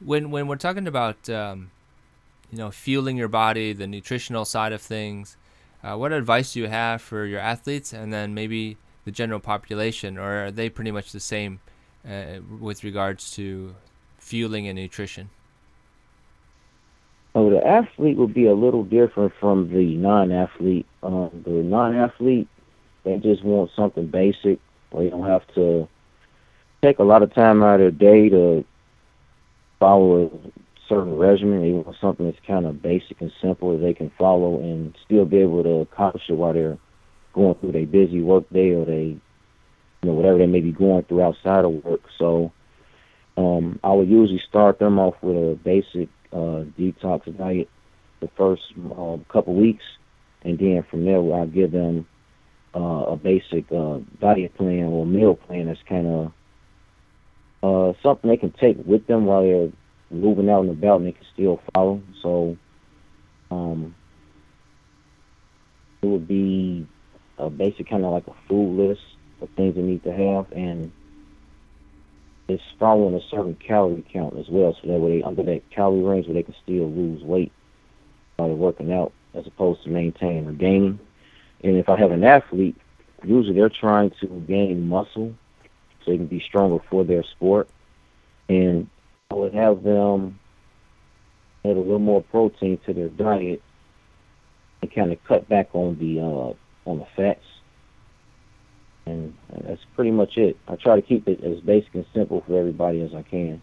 when 0.00 0.30
when 0.30 0.46
we're 0.46 0.56
talking 0.56 0.86
about 0.86 1.28
um, 1.28 1.70
you 2.50 2.58
know 2.58 2.70
fueling 2.70 3.16
your 3.16 3.28
body, 3.28 3.72
the 3.72 3.86
nutritional 3.86 4.44
side 4.44 4.72
of 4.72 4.80
things, 4.80 5.36
uh, 5.82 5.96
what 5.96 6.12
advice 6.12 6.54
do 6.54 6.60
you 6.60 6.68
have 6.68 7.02
for 7.02 7.24
your 7.24 7.40
athletes, 7.40 7.92
and 7.92 8.12
then 8.12 8.34
maybe 8.34 8.76
the 9.04 9.10
general 9.10 9.40
population, 9.40 10.16
or 10.16 10.46
are 10.46 10.50
they 10.50 10.68
pretty 10.68 10.90
much 10.90 11.12
the 11.12 11.20
same 11.20 11.60
uh, 12.08 12.40
with 12.60 12.84
regards 12.84 13.30
to 13.32 13.74
fueling 14.18 14.68
and 14.68 14.78
nutrition? 14.78 15.30
Oh, 17.34 17.50
the 17.50 17.66
athlete 17.66 18.18
would 18.18 18.34
be 18.34 18.46
a 18.46 18.54
little 18.54 18.84
different 18.84 19.32
from 19.40 19.72
the 19.72 19.96
non-athlete. 19.96 20.86
Um, 21.02 21.42
the 21.44 21.50
non-athlete, 21.50 22.48
they 23.04 23.16
just 23.16 23.42
want 23.42 23.70
something 23.74 24.06
basic 24.06 24.58
you 25.00 25.10
don't 25.10 25.26
have 25.26 25.46
to 25.54 25.88
take 26.82 26.98
a 26.98 27.04
lot 27.04 27.22
of 27.22 27.32
time 27.34 27.62
out 27.62 27.80
of 27.80 27.80
their 27.80 27.90
day 27.90 28.28
to 28.28 28.64
follow 29.78 30.26
a 30.26 30.30
certain 30.88 31.16
regimen. 31.16 31.62
They 31.62 31.72
want 31.72 31.96
something 32.00 32.26
that's 32.26 32.44
kind 32.46 32.66
of 32.66 32.82
basic 32.82 33.20
and 33.20 33.32
simple 33.40 33.72
that 33.72 33.82
they 33.82 33.94
can 33.94 34.10
follow 34.18 34.60
and 34.60 34.94
still 35.04 35.24
be 35.24 35.38
able 35.38 35.62
to 35.62 35.80
accomplish 35.80 36.24
it 36.28 36.34
while 36.34 36.52
they're 36.52 36.78
going 37.32 37.54
through 37.56 37.72
their 37.72 37.86
busy 37.86 38.20
work 38.20 38.48
day 38.50 38.70
or 38.70 38.84
they, 38.84 39.16
you 40.02 40.10
know, 40.10 40.14
whatever 40.14 40.38
they 40.38 40.46
may 40.46 40.60
be 40.60 40.72
going 40.72 41.04
through 41.04 41.22
outside 41.22 41.64
of 41.64 41.84
work. 41.84 42.00
So 42.18 42.52
um, 43.36 43.78
I 43.84 43.92
would 43.92 44.08
usually 44.08 44.42
start 44.48 44.78
them 44.78 44.98
off 44.98 45.14
with 45.22 45.36
a 45.36 45.58
basic 45.62 46.08
uh, 46.32 46.64
detox 46.78 47.36
diet 47.36 47.68
the 48.20 48.28
first 48.36 48.62
uh, 48.78 49.16
couple 49.32 49.54
weeks, 49.54 49.84
and 50.42 50.58
then 50.58 50.84
from 50.90 51.04
there 51.04 51.18
I'll 51.18 51.46
give 51.46 51.72
them 51.72 52.06
uh, 52.74 53.04
a 53.08 53.16
basic 53.16 53.70
uh, 53.70 53.98
diet 54.20 54.56
plan 54.56 54.84
or 54.84 55.06
meal 55.06 55.34
plan 55.34 55.66
that's 55.66 55.80
kind 55.88 56.06
of 56.06 56.32
uh, 57.62 57.98
something 58.02 58.30
they 58.30 58.36
can 58.36 58.52
take 58.52 58.76
with 58.84 59.06
them 59.06 59.26
while 59.26 59.42
they're 59.42 59.72
moving 60.10 60.50
out 60.50 60.62
and 60.62 60.70
about 60.70 60.96
and 60.96 61.06
they 61.06 61.12
can 61.12 61.26
still 61.32 61.60
follow. 61.74 62.02
So 62.22 62.56
um, 63.50 63.94
it 66.02 66.06
would 66.06 66.26
be 66.26 66.86
a 67.38 67.50
basic 67.50 67.88
kind 67.88 68.04
of 68.04 68.12
like 68.12 68.26
a 68.26 68.34
food 68.48 68.76
list 68.76 69.02
of 69.42 69.50
things 69.50 69.74
they 69.74 69.82
need 69.82 70.02
to 70.04 70.12
have 70.12 70.50
and 70.52 70.92
it's 72.48 72.62
following 72.78 73.14
a 73.14 73.20
certain 73.30 73.54
calorie 73.54 74.04
count 74.12 74.36
as 74.36 74.48
well 74.48 74.76
so 74.80 74.88
that 74.88 74.98
way 74.98 75.18
they 75.18 75.22
under 75.22 75.42
that 75.42 75.68
calorie 75.70 76.02
range 76.02 76.26
where 76.26 76.34
they 76.34 76.42
can 76.42 76.54
still 76.62 76.90
lose 76.90 77.22
weight 77.22 77.52
they're 78.46 78.56
working 78.56 78.92
out 78.92 79.12
as 79.34 79.46
opposed 79.46 79.82
to 79.84 79.90
maintaining 79.90 80.46
or 80.46 80.52
gaining. 80.52 80.98
And 81.62 81.76
if 81.76 81.88
I 81.88 81.98
have 81.98 82.10
an 82.10 82.24
athlete, 82.24 82.76
usually 83.22 83.54
they're 83.54 83.68
trying 83.68 84.10
to 84.20 84.26
gain 84.26 84.88
muscle 84.88 85.34
so 86.04 86.10
they 86.10 86.16
can 86.16 86.26
be 86.26 86.40
stronger 86.40 86.82
for 86.90 87.04
their 87.04 87.22
sport. 87.22 87.68
And 88.48 88.88
I 89.30 89.34
would 89.34 89.54
have 89.54 89.82
them 89.82 90.38
add 91.64 91.76
a 91.76 91.78
little 91.78 91.98
more 91.98 92.22
protein 92.22 92.78
to 92.86 92.92
their 92.92 93.08
diet 93.08 93.62
and 94.80 94.92
kind 94.92 95.12
of 95.12 95.22
cut 95.24 95.48
back 95.48 95.70
on 95.74 95.98
the 95.98 96.20
uh, 96.20 96.90
on 96.90 96.98
the 96.98 97.06
fats. 97.16 97.44
And 99.04 99.34
that's 99.50 99.84
pretty 99.96 100.12
much 100.12 100.36
it. 100.36 100.56
I 100.68 100.76
try 100.76 100.96
to 100.96 101.02
keep 101.02 101.26
it 101.26 101.42
as 101.42 101.60
basic 101.60 101.94
and 101.94 102.06
simple 102.14 102.42
for 102.46 102.58
everybody 102.58 103.00
as 103.00 103.14
I 103.14 103.22
can. 103.22 103.60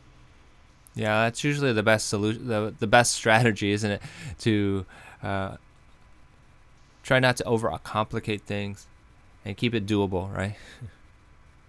Yeah, 0.96 1.24
that's 1.24 1.44
usually 1.44 1.72
the 1.72 1.84
best 1.84 2.10
solution, 2.10 2.48
the, 2.48 2.74
the 2.78 2.88
best 2.88 3.14
strategy, 3.14 3.72
isn't 3.72 3.90
it? 3.90 4.02
To 4.40 4.86
uh, 5.24 5.56
try 7.04 7.20
not 7.20 7.38
to 7.38 7.44
overcomplicate 7.46 8.42
things 8.42 8.88
and 9.46 9.56
keep 9.56 9.74
it 9.74 9.86
doable, 9.86 10.34
right? 10.36 10.58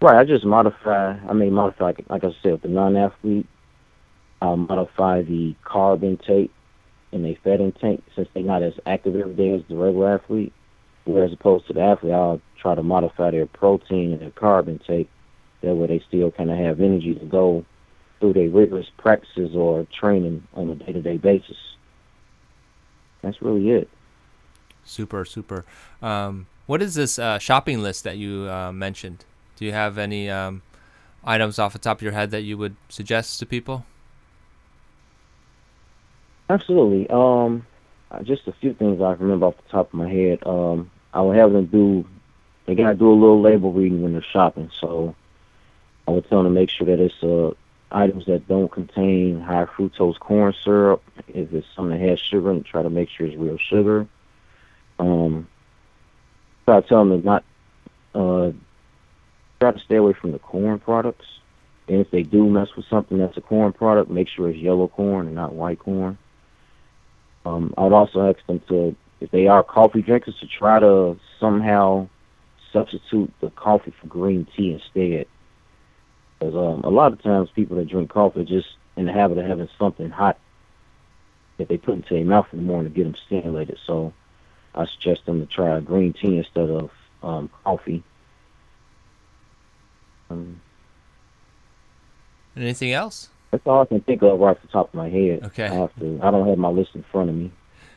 Right. 0.01 0.17
I 0.17 0.25
just 0.25 0.43
modify. 0.43 1.17
I 1.27 1.33
mean, 1.33 1.53
modify 1.53 1.85
like, 1.85 2.05
like 2.09 2.23
I 2.23 2.31
said, 2.43 2.53
with 2.53 2.61
the 2.63 2.67
non-athlete, 2.67 3.47
I'll 4.41 4.57
modify 4.57 5.21
the 5.21 5.55
carb 5.63 6.03
intake 6.03 6.51
and 7.11 7.23
the 7.23 7.35
fat 7.43 7.61
intake 7.61 8.01
since 8.15 8.27
they're 8.33 8.43
not 8.43 8.63
as 8.63 8.73
active 8.85 9.15
every 9.15 9.35
day 9.35 9.53
as 9.53 9.61
the 9.69 9.75
regular 9.75 10.15
athlete. 10.15 10.51
Whereas 11.05 11.33
opposed 11.33 11.67
to 11.67 11.73
the 11.73 11.81
athlete, 11.81 12.13
I'll 12.13 12.41
try 12.61 12.75
to 12.75 12.83
modify 12.83 13.31
their 13.31 13.45
protein 13.47 14.13
and 14.13 14.21
their 14.21 14.31
carb 14.31 14.67
intake. 14.67 15.09
That 15.61 15.75
way 15.75 15.87
they 15.87 16.03
still 16.07 16.31
kind 16.31 16.51
of 16.51 16.57
have 16.57 16.79
energy 16.79 17.15
to 17.15 17.25
go 17.25 17.65
through 18.19 18.33
their 18.33 18.49
rigorous 18.49 18.87
practices 18.97 19.55
or 19.55 19.87
training 19.99 20.47
on 20.53 20.69
a 20.69 20.75
day-to-day 20.75 21.17
basis. 21.17 21.57
That's 23.21 23.41
really 23.41 23.69
it. 23.69 23.89
Super, 24.83 25.25
super. 25.25 25.65
Um, 26.01 26.47
what 26.65 26.81
is 26.81 26.95
this 26.95 27.19
uh, 27.19 27.37
shopping 27.39 27.81
list 27.81 28.03
that 28.03 28.17
you 28.17 28.49
uh, 28.49 28.71
mentioned? 28.71 29.25
Do 29.55 29.65
you 29.65 29.73
have 29.73 29.97
any 29.97 30.29
um, 30.29 30.61
items 31.23 31.59
off 31.59 31.73
the 31.73 31.79
top 31.79 31.97
of 31.97 32.01
your 32.01 32.13
head 32.13 32.31
that 32.31 32.41
you 32.41 32.57
would 32.57 32.75
suggest 32.89 33.39
to 33.39 33.45
people? 33.45 33.85
Absolutely. 36.49 37.09
Um, 37.09 37.65
just 38.23 38.47
a 38.47 38.51
few 38.53 38.73
things 38.73 39.01
I 39.01 39.11
remember 39.13 39.45
off 39.45 39.55
the 39.57 39.71
top 39.71 39.87
of 39.87 39.93
my 39.93 40.09
head. 40.09 40.39
Um, 40.45 40.89
I 41.13 41.21
would 41.21 41.37
have 41.37 41.51
them 41.51 41.65
do. 41.67 42.05
They 42.71 42.75
gotta 42.81 42.95
do 42.95 43.11
a 43.11 43.13
little 43.13 43.41
label 43.41 43.73
reading 43.73 44.01
when 44.01 44.13
they're 44.13 44.21
shopping. 44.21 44.71
So 44.79 45.13
I 46.07 46.11
would 46.11 46.29
tell 46.29 46.41
them 46.41 46.53
to 46.53 46.57
make 46.57 46.69
sure 46.69 46.87
that 46.87 47.01
it's 47.01 47.21
uh, 47.21 47.51
items 47.91 48.27
that 48.27 48.47
don't 48.47 48.71
contain 48.71 49.41
high 49.41 49.65
fructose 49.65 50.17
corn 50.17 50.53
syrup. 50.63 51.03
If 51.27 51.51
it's 51.53 51.67
something 51.75 51.99
that 51.99 52.07
has 52.07 52.17
sugar, 52.21 52.49
and 52.49 52.65
try 52.65 52.81
to 52.81 52.89
make 52.89 53.09
sure 53.09 53.27
it's 53.27 53.35
real 53.35 53.57
sugar. 53.57 54.07
Um, 54.99 55.49
try 56.65 56.79
to 56.79 56.87
tell 56.87 57.03
them 57.03 57.21
to 57.21 57.25
not 57.25 57.43
uh, 58.15 58.51
try 59.59 59.71
to 59.73 59.79
stay 59.79 59.97
away 59.97 60.13
from 60.13 60.31
the 60.31 60.39
corn 60.39 60.79
products. 60.79 61.25
And 61.89 61.99
if 61.99 62.09
they 62.09 62.23
do 62.23 62.49
mess 62.49 62.73
with 62.77 62.85
something 62.85 63.17
that's 63.17 63.35
a 63.35 63.41
corn 63.41 63.73
product, 63.73 64.09
make 64.09 64.29
sure 64.29 64.47
it's 64.47 64.57
yellow 64.57 64.87
corn 64.87 65.25
and 65.25 65.35
not 65.35 65.53
white 65.53 65.79
corn. 65.79 66.17
Um, 67.45 67.73
I 67.77 67.83
would 67.83 67.91
also 67.91 68.29
ask 68.29 68.39
them 68.47 68.61
to, 68.69 68.95
if 69.19 69.29
they 69.31 69.47
are 69.47 69.61
coffee 69.61 70.01
drinkers, 70.01 70.39
to 70.39 70.47
try 70.47 70.79
to 70.79 71.19
somehow 71.37 72.07
substitute 72.71 73.31
the 73.41 73.49
coffee 73.51 73.93
for 73.99 74.07
green 74.07 74.47
tea 74.55 74.73
instead. 74.73 75.27
Because 76.39 76.55
um, 76.55 76.81
a 76.83 76.89
lot 76.89 77.13
of 77.13 77.21
times 77.21 77.49
people 77.55 77.77
that 77.77 77.89
drink 77.89 78.09
coffee 78.09 78.41
are 78.41 78.45
just 78.45 78.67
in 78.97 79.05
the 79.05 79.13
habit 79.13 79.37
of 79.37 79.45
having 79.45 79.69
something 79.77 80.09
hot 80.09 80.37
that 81.57 81.67
they 81.67 81.77
put 81.77 81.95
into 81.95 82.13
their 82.13 82.25
mouth 82.25 82.47
in 82.51 82.59
the 82.59 82.65
morning 82.65 82.91
to 82.91 82.95
get 82.95 83.03
them 83.03 83.15
stimulated. 83.27 83.77
So 83.85 84.13
I 84.73 84.85
suggest 84.85 85.25
them 85.25 85.39
to 85.39 85.45
try 85.45 85.79
green 85.79 86.13
tea 86.13 86.37
instead 86.37 86.69
of 86.69 86.91
um, 87.21 87.49
coffee. 87.63 88.03
Um, 90.29 90.61
Anything 92.55 92.91
else? 92.91 93.29
That's 93.51 93.65
all 93.65 93.81
I 93.81 93.85
can 93.85 94.01
think 94.01 94.21
of 94.23 94.39
right 94.39 94.51
off 94.51 94.61
the 94.61 94.67
top 94.67 94.89
of 94.89 94.93
my 94.93 95.09
head. 95.09 95.43
Okay. 95.43 95.65
I 95.65 95.73
have 95.73 95.95
to. 95.99 96.19
I 96.21 96.31
don't 96.31 96.47
have 96.47 96.57
my 96.57 96.69
list 96.69 96.91
in 96.95 97.03
front 97.11 97.29
of 97.29 97.35
me. 97.35 97.51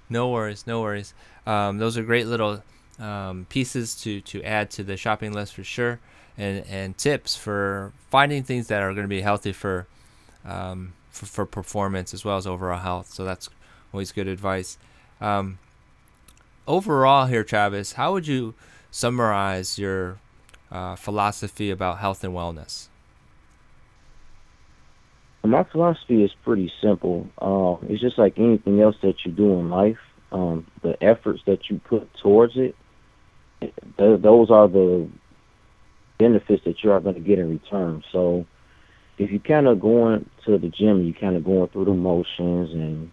No 0.09 0.29
worries, 0.31 0.67
no 0.67 0.81
worries. 0.83 1.15
Um, 1.47 1.79
those 1.79 1.97
are 1.97 2.03
great 2.03 2.27
little 2.27 2.63
um, 2.99 3.47
pieces 3.49 3.95
to, 4.03 4.21
to 4.23 4.43
add 4.43 4.71
to 4.73 4.85
the 4.85 4.97
shopping 4.97 5.33
list 5.33 5.55
for 5.55 5.65
sure, 5.65 6.01
and 6.37 6.65
and 6.67 6.97
tips 6.97 7.37
for 7.37 7.93
finding 8.11 8.43
things 8.43 8.69
that 8.69 8.83
are 8.83 8.93
going 8.93 9.05
to 9.05 9.09
be 9.09 9.21
healthy 9.21 9.53
for, 9.53 9.87
um, 10.45 10.93
for 11.11 11.27
for 11.27 11.47
performance 11.47 12.15
as 12.15 12.25
well 12.25 12.37
as 12.37 12.47
overall 12.47 12.81
health. 12.81 13.11
So 13.11 13.25
that's 13.25 13.49
always 13.93 14.13
good 14.13 14.29
advice. 14.29 14.79
Um, 15.21 15.59
overall, 16.67 17.27
here, 17.27 17.45
Travis, 17.45 17.93
how 17.93 18.13
would 18.13 18.27
you 18.27 18.55
summarize 18.91 19.79
your 19.79 20.19
uh, 20.71 20.97
philosophy 20.97 21.71
about 21.71 21.99
health 21.99 22.25
and 22.25 22.35
wellness? 22.35 22.89
My 25.45 25.63
philosophy 25.65 26.25
is 26.25 26.33
pretty 26.43 26.73
simple. 26.81 27.29
Uh, 27.39 27.77
it's 27.89 28.01
just 28.01 28.19
like 28.19 28.39
anything 28.39 28.81
else 28.81 28.97
that 29.03 29.25
you 29.25 29.33
do 29.33 29.53
in 29.59 29.69
life. 29.69 29.99
Um, 30.33 30.67
the 30.83 31.01
efforts 31.05 31.43
that 31.47 31.69
you 31.69 31.81
put 31.85 32.09
towards 32.15 32.57
it, 32.57 32.75
th- 33.99 34.21
those 34.21 34.51
are 34.51 34.69
the 34.69 35.09
benefits 36.19 36.65
that 36.65 36.83
you 36.83 36.93
are 36.93 37.01
going 37.01 37.15
to 37.15 37.21
get 37.21 37.39
in 37.39 37.51
return. 37.51 38.03
So, 38.13 38.47
if 39.19 39.31
you 39.31 39.39
kind 39.39 39.67
of 39.69 39.81
going 39.81 40.29
to 40.45 40.59
the 40.59 40.69
gym, 40.69 41.05
you 41.05 41.15
kind 41.15 41.37
of 41.37 41.45
going 41.45 41.69
through 41.69 41.87
the 41.87 41.95
motions, 41.95 42.73
and 42.73 43.11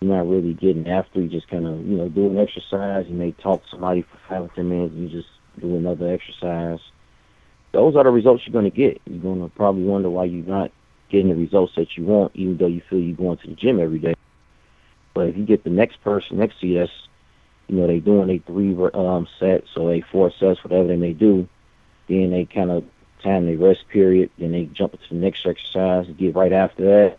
you're 0.00 0.16
not 0.16 0.28
really 0.28 0.54
getting 0.54 0.88
after. 0.88 1.20
You 1.20 1.28
just 1.28 1.48
kind 1.48 1.66
of 1.66 1.78
you 1.86 1.96
know 1.96 2.08
do 2.08 2.26
an 2.26 2.38
exercise. 2.38 3.06
You 3.08 3.14
may 3.14 3.32
talk 3.32 3.62
to 3.62 3.68
somebody 3.70 4.02
for 4.02 4.18
five 4.28 4.42
or 4.42 4.48
ten 4.54 4.68
minutes. 4.68 4.94
And 4.94 5.10
you 5.10 5.16
just 5.16 5.30
do 5.60 5.76
another 5.76 6.12
exercise. 6.12 6.80
Those 7.72 7.96
are 7.96 8.04
the 8.04 8.10
results 8.10 8.44
you're 8.46 8.52
going 8.52 8.70
to 8.70 8.76
get. 8.76 9.00
You're 9.06 9.22
going 9.22 9.40
to 9.40 9.48
probably 9.54 9.82
wonder 9.84 10.10
why 10.10 10.24
you're 10.24 10.46
not 10.46 10.70
getting 11.10 11.28
the 11.28 11.34
results 11.34 11.72
that 11.76 11.96
you 11.96 12.04
want, 12.04 12.32
even 12.34 12.56
though 12.56 12.66
you 12.66 12.82
feel 12.88 12.98
you're 12.98 13.16
going 13.16 13.38
to 13.38 13.48
the 13.48 13.54
gym 13.54 13.80
every 13.80 13.98
day. 13.98 14.14
But 15.14 15.28
if 15.28 15.36
you 15.36 15.44
get 15.44 15.64
the 15.64 15.70
next 15.70 16.02
person 16.02 16.38
next 16.38 16.60
to 16.60 16.66
you 16.66 16.80
that's, 16.80 16.92
you 17.68 17.76
know, 17.76 17.86
they 17.86 18.00
doing 18.00 18.30
a 18.30 18.38
three 18.38 18.76
um, 18.94 19.26
sets 19.38 19.76
or 19.76 19.92
a 19.92 20.00
four 20.00 20.30
sets, 20.30 20.62
whatever 20.62 20.88
they 20.88 20.96
may 20.96 21.12
do, 21.12 21.48
then 22.08 22.30
they 22.30 22.44
kind 22.44 22.70
of 22.70 22.84
time 23.22 23.46
their 23.46 23.56
rest 23.56 23.88
period, 23.88 24.30
then 24.38 24.52
they 24.52 24.64
jump 24.66 24.92
into 24.92 25.08
the 25.08 25.14
next 25.14 25.46
exercise 25.46 26.06
and 26.06 26.18
get 26.18 26.34
right 26.34 26.52
after 26.52 26.84
that. 26.84 27.18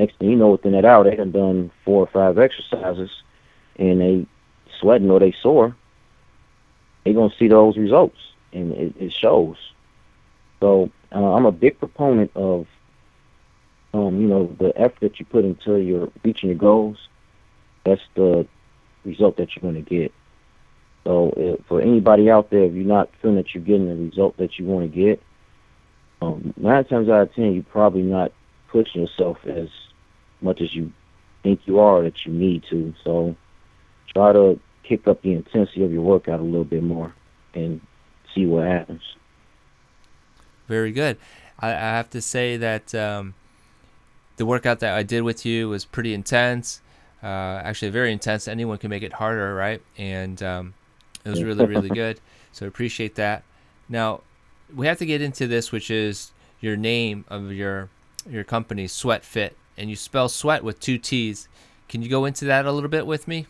Next 0.00 0.16
thing 0.18 0.30
you 0.30 0.36
know, 0.36 0.52
within 0.52 0.72
that 0.72 0.84
hour, 0.84 1.04
they 1.04 1.16
have 1.16 1.32
done 1.32 1.70
four 1.84 2.02
or 2.02 2.06
five 2.06 2.38
exercises, 2.38 3.10
and 3.76 4.00
they 4.00 4.26
sweating 4.80 5.10
or 5.10 5.20
they 5.20 5.34
sore. 5.42 5.76
They're 7.04 7.14
gonna 7.14 7.34
see 7.38 7.48
those 7.48 7.76
results, 7.76 8.18
and 8.52 8.72
it, 8.72 8.94
it 8.98 9.12
shows. 9.12 9.56
So 10.60 10.90
uh, 11.12 11.34
I'm 11.34 11.46
a 11.46 11.52
big 11.52 11.78
proponent 11.78 12.30
of 12.34 12.66
um, 13.94 14.20
you 14.20 14.28
know, 14.28 14.54
the 14.58 14.78
effort 14.78 15.00
that 15.00 15.18
you 15.18 15.26
put 15.26 15.44
into 15.44 15.76
your 15.76 16.10
reaching 16.22 16.50
your 16.50 16.58
goals, 16.58 17.08
that's 17.84 18.02
the 18.14 18.46
result 19.08 19.36
that 19.36 19.54
you're 19.54 19.62
going 19.70 19.82
to 19.82 19.88
get. 19.88 20.12
So 21.04 21.32
if, 21.36 21.66
for 21.66 21.80
anybody 21.80 22.30
out 22.30 22.50
there, 22.50 22.64
if 22.64 22.74
you're 22.74 22.84
not 22.84 23.10
feeling 23.20 23.36
that 23.36 23.54
you're 23.54 23.64
getting 23.64 23.88
the 23.88 23.96
result 23.96 24.36
that 24.36 24.58
you 24.58 24.66
want 24.66 24.90
to 24.90 24.96
get, 24.96 25.22
um, 26.20 26.52
nine 26.56 26.84
times 26.84 27.08
out 27.08 27.22
of 27.22 27.34
ten, 27.34 27.54
you're 27.54 27.62
probably 27.62 28.02
not 28.02 28.32
pushing 28.68 29.02
yourself 29.02 29.38
as 29.46 29.68
much 30.40 30.60
as 30.60 30.74
you 30.74 30.92
think 31.42 31.60
you 31.66 31.78
are 31.78 32.02
that 32.02 32.26
you 32.26 32.32
need 32.32 32.64
to. 32.70 32.94
So 33.04 33.36
try 34.12 34.32
to 34.32 34.60
kick 34.82 35.06
up 35.06 35.22
the 35.22 35.32
intensity 35.32 35.84
of 35.84 35.92
your 35.92 36.02
workout 36.02 36.40
a 36.40 36.42
little 36.42 36.64
bit 36.64 36.82
more 36.82 37.14
and 37.54 37.80
see 38.34 38.46
what 38.46 38.66
happens. 38.66 39.02
Very 40.66 40.92
good. 40.92 41.16
I, 41.58 41.68
I 41.68 41.72
have 41.96 42.10
to 42.10 42.20
say 42.20 42.56
that 42.56 42.94
um, 42.94 43.34
the 44.36 44.46
workout 44.46 44.80
that 44.80 44.94
I 44.94 45.02
did 45.02 45.22
with 45.22 45.46
you 45.46 45.68
was 45.68 45.84
pretty 45.84 46.12
intense. 46.12 46.80
Uh, 47.22 47.60
actually, 47.64 47.90
very 47.90 48.12
intense. 48.12 48.46
Anyone 48.48 48.78
can 48.78 48.90
make 48.90 49.02
it 49.02 49.12
harder, 49.12 49.54
right? 49.54 49.82
And 49.96 50.42
um, 50.42 50.74
it 51.24 51.30
was 51.30 51.42
really, 51.42 51.66
really 51.66 51.88
good. 51.94 52.20
So 52.52 52.66
appreciate 52.66 53.16
that. 53.16 53.42
Now, 53.88 54.22
we 54.74 54.86
have 54.86 54.98
to 54.98 55.06
get 55.06 55.22
into 55.22 55.46
this, 55.46 55.72
which 55.72 55.90
is 55.90 56.32
your 56.60 56.76
name 56.76 57.24
of 57.28 57.52
your 57.52 57.88
your 58.28 58.44
company, 58.44 58.86
Sweatt 58.86 59.24
Fit, 59.24 59.56
and 59.76 59.88
you 59.88 59.96
spell 59.96 60.28
sweat 60.28 60.62
with 60.62 60.80
two 60.80 60.98
T's. 60.98 61.48
Can 61.88 62.02
you 62.02 62.08
go 62.08 62.24
into 62.24 62.44
that 62.44 62.66
a 62.66 62.72
little 62.72 62.90
bit 62.90 63.06
with 63.06 63.26
me? 63.26 63.46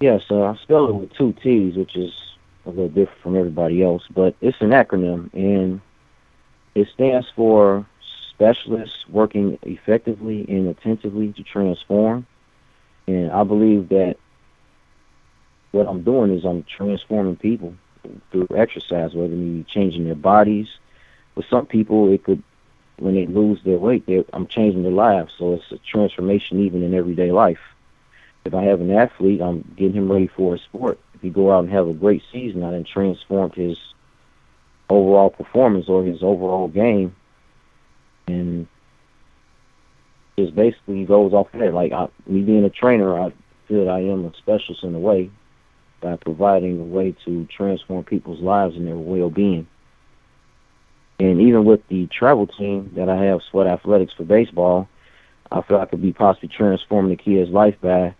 Yes, 0.00 0.22
uh, 0.30 0.42
I 0.42 0.56
spell 0.62 0.88
it 0.88 0.94
with 0.94 1.12
two 1.14 1.34
T's, 1.42 1.76
which 1.76 1.96
is 1.96 2.12
a 2.64 2.70
little 2.70 2.88
different 2.88 3.20
from 3.22 3.36
everybody 3.36 3.82
else, 3.82 4.02
but 4.14 4.34
it's 4.40 4.60
an 4.60 4.70
acronym, 4.70 5.32
and 5.34 5.80
it 6.74 6.88
stands 6.94 7.26
for 7.34 7.86
specialists 8.36 9.06
working 9.08 9.58
effectively 9.62 10.44
and 10.48 10.68
attentively 10.68 11.32
to 11.32 11.42
transform. 11.42 12.26
And 13.06 13.30
I 13.30 13.44
believe 13.44 13.88
that 13.88 14.16
what 15.72 15.88
I'm 15.88 16.02
doing 16.02 16.36
is 16.36 16.44
I'm 16.44 16.64
transforming 16.64 17.36
people 17.36 17.74
through 18.30 18.48
exercise, 18.54 19.14
whether 19.14 19.32
it 19.32 19.36
be 19.36 19.64
changing 19.68 20.04
their 20.04 20.14
bodies. 20.14 20.68
With 21.34 21.46
some 21.48 21.66
people, 21.66 22.12
it 22.12 22.24
could, 22.24 22.42
when 22.98 23.14
they 23.14 23.26
lose 23.26 23.60
their 23.64 23.78
weight, 23.78 24.04
I'm 24.32 24.46
changing 24.46 24.82
their 24.82 24.92
lives. 24.92 25.32
So 25.38 25.54
it's 25.54 25.72
a 25.72 25.78
transformation 25.78 26.60
even 26.60 26.82
in 26.82 26.94
everyday 26.94 27.32
life. 27.32 27.60
If 28.44 28.54
I 28.54 28.64
have 28.64 28.80
an 28.80 28.92
athlete, 28.92 29.40
I'm 29.40 29.62
getting 29.76 29.94
him 29.94 30.12
ready 30.12 30.28
for 30.28 30.54
a 30.54 30.58
sport. 30.58 31.00
If 31.14 31.22
he 31.22 31.30
go 31.30 31.52
out 31.52 31.64
and 31.64 31.72
have 31.72 31.88
a 31.88 31.94
great 31.94 32.22
season, 32.30 32.62
I 32.62 32.70
then 32.70 32.84
transformed 32.84 33.54
his 33.54 33.78
overall 34.88 35.30
performance 35.30 35.88
or 35.88 36.04
his 36.04 36.22
overall 36.22 36.68
game 36.68 37.16
and 38.26 38.66
just 40.38 40.54
basically 40.54 41.04
goes 41.04 41.32
off 41.32 41.52
of 41.54 41.60
that. 41.60 41.74
Like 41.74 41.92
I, 41.92 42.08
me 42.26 42.42
being 42.42 42.64
a 42.64 42.70
trainer, 42.70 43.18
I 43.18 43.32
feel 43.68 43.88
I 43.88 44.00
am 44.00 44.24
a 44.24 44.32
specialist 44.36 44.84
in 44.84 44.94
a 44.94 44.98
way 44.98 45.30
by 46.00 46.16
providing 46.16 46.80
a 46.80 46.84
way 46.84 47.14
to 47.24 47.46
transform 47.46 48.04
people's 48.04 48.40
lives 48.40 48.76
and 48.76 48.86
their 48.86 48.96
well-being. 48.96 49.66
And 51.18 51.40
even 51.40 51.64
with 51.64 51.80
the 51.88 52.06
travel 52.08 52.46
team 52.46 52.92
that 52.96 53.08
I 53.08 53.16
have, 53.24 53.40
Sweat 53.50 53.66
Athletics 53.66 54.12
for 54.16 54.24
baseball, 54.24 54.88
I 55.50 55.62
feel 55.62 55.78
I 55.78 55.86
could 55.86 56.02
be 56.02 56.12
possibly 56.12 56.50
transforming 56.50 57.10
the 57.10 57.22
kid's 57.22 57.50
life 57.50 57.76
by 57.80 58.14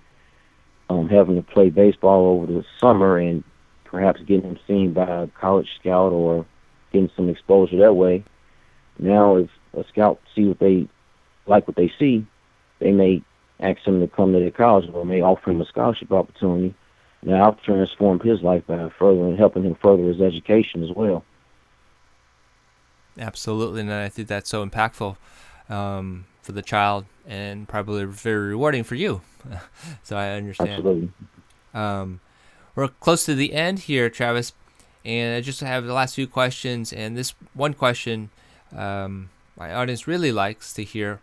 um, 0.89 1.09
having 1.09 1.37
to 1.37 1.43
play 1.43 1.69
baseball 1.69 2.27
over 2.27 2.47
the 2.47 2.65
summer 2.81 3.19
and 3.19 3.45
perhaps 3.85 4.21
getting 4.21 4.51
him 4.51 4.59
seen 4.67 4.93
by 4.93 5.05
a 5.05 5.27
college 5.27 5.69
scout 5.79 6.13
or 6.13 6.47
getting 6.93 7.11
some 7.15 7.29
exposure 7.29 7.79
that 7.79 7.95
way. 7.95 8.25
Now, 8.99 9.37
if 9.37 9.51
a 9.77 9.85
scout 9.89 10.21
see 10.35 10.47
what 10.47 10.59
they 10.59 10.89
like 11.47 11.67
what 11.67 11.77
they 11.77 11.93
see, 11.99 12.27
they 12.79 12.93
may 12.93 13.23
ask 13.61 13.81
him 13.83 14.01
to 14.01 14.07
come 14.07 14.33
to 14.33 14.41
their 14.41 14.51
college 14.51 14.89
or 14.93 15.05
may 15.05 15.21
offer 15.21 15.51
him 15.51 15.61
a 15.61 15.67
scholarship 15.67 16.13
opportunity. 16.13 16.75
now 17.23 17.49
I've 17.49 17.63
transformed 17.63 18.23
his 18.23 18.43
life 18.43 18.67
by 18.67 18.91
furthering 18.99 19.37
helping 19.37 19.65
him 19.65 19.77
further 19.77 20.05
his 20.05 20.21
education 20.21 20.83
as 20.83 20.91
well. 20.95 21.25
Absolutely, 23.19 23.81
and 23.81 23.93
I 23.93 24.09
think 24.09 24.29
that's 24.29 24.51
so 24.51 24.67
impactful 24.67 25.17
um, 25.71 26.27
for 26.43 26.53
the 26.53 26.63
child 26.63 27.07
and 27.27 27.67
probably 27.67 28.05
very 28.05 28.49
rewarding 28.49 28.85
for 28.85 28.95
you. 28.95 29.23
so 30.03 30.17
I 30.17 30.31
understand. 30.31 30.71
Absolutely. 30.71 31.11
Um, 31.73 32.21
we're 32.75 32.89
close 32.89 33.25
to 33.25 33.35
the 33.35 33.55
end 33.55 33.81
here, 33.81 34.11
Travis, 34.11 34.53
and 35.05 35.35
I 35.35 35.41
just 35.41 35.61
have 35.61 35.85
the 35.87 35.95
last 35.95 36.15
few 36.15 36.27
questions. 36.27 36.93
And 36.93 37.17
this 37.17 37.35
one 37.55 37.73
question 37.73 38.29
um, 38.75 39.31
my 39.57 39.73
audience 39.73 40.07
really 40.07 40.33
likes 40.33 40.73
to 40.75 40.85
hear, 40.85 41.21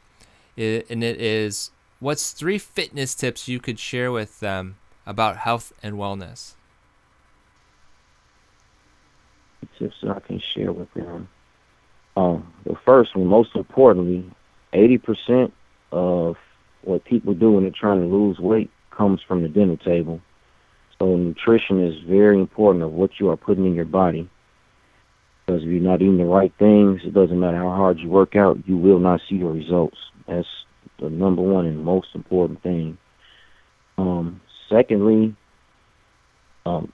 and 0.57 1.03
it 1.03 1.21
is, 1.21 1.71
what's 1.99 2.31
three 2.31 2.57
fitness 2.57 3.13
tips 3.15 3.47
you 3.47 3.59
could 3.59 3.79
share 3.79 4.11
with 4.11 4.39
them 4.39 4.77
about 5.05 5.37
health 5.37 5.71
and 5.83 5.95
wellness? 5.95 6.53
Tips 9.79 9.95
that 10.01 10.17
I 10.17 10.19
can 10.19 10.39
share 10.39 10.71
with 10.71 10.93
them. 10.93 11.29
Um, 12.15 12.53
the 12.65 12.75
first 12.85 13.15
one, 13.15 13.27
most 13.27 13.55
importantly, 13.55 14.29
80% 14.73 15.51
of 15.91 16.37
what 16.83 17.05
people 17.05 17.33
do 17.33 17.51
when 17.51 17.63
they're 17.63 17.71
trying 17.71 18.01
to 18.01 18.07
lose 18.07 18.39
weight 18.39 18.69
comes 18.91 19.21
from 19.27 19.41
the 19.41 19.47
dinner 19.47 19.77
table. 19.77 20.21
So 20.99 21.15
nutrition 21.15 21.83
is 21.83 21.99
very 22.03 22.39
important 22.39 22.83
of 22.83 22.91
what 22.91 23.19
you 23.19 23.29
are 23.29 23.37
putting 23.37 23.65
in 23.65 23.73
your 23.73 23.85
body. 23.85 24.29
Because 25.45 25.63
if 25.63 25.69
you're 25.69 25.81
not 25.81 26.01
eating 26.01 26.17
the 26.17 26.25
right 26.25 26.53
things, 26.57 27.01
it 27.03 27.13
doesn't 27.13 27.39
matter 27.39 27.57
how 27.57 27.75
hard 27.75 27.99
you 27.99 28.09
work 28.09 28.35
out, 28.35 28.57
you 28.65 28.77
will 28.77 28.99
not 28.99 29.21
see 29.29 29.35
your 29.35 29.51
results. 29.51 29.97
That's 30.27 30.47
the 30.99 31.09
number 31.09 31.41
one 31.41 31.65
and 31.65 31.83
most 31.83 32.07
important 32.15 32.63
thing. 32.63 32.97
Um, 33.97 34.41
secondly, 34.69 35.35
um, 36.65 36.93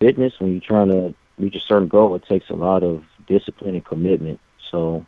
fitness, 0.00 0.32
when 0.38 0.52
you're 0.52 0.60
trying 0.60 0.88
to 0.88 1.14
reach 1.38 1.54
a 1.54 1.60
certain 1.60 1.88
goal, 1.88 2.14
it 2.14 2.24
takes 2.28 2.50
a 2.50 2.54
lot 2.54 2.82
of 2.82 3.04
discipline 3.28 3.74
and 3.74 3.84
commitment. 3.84 4.40
So 4.70 5.06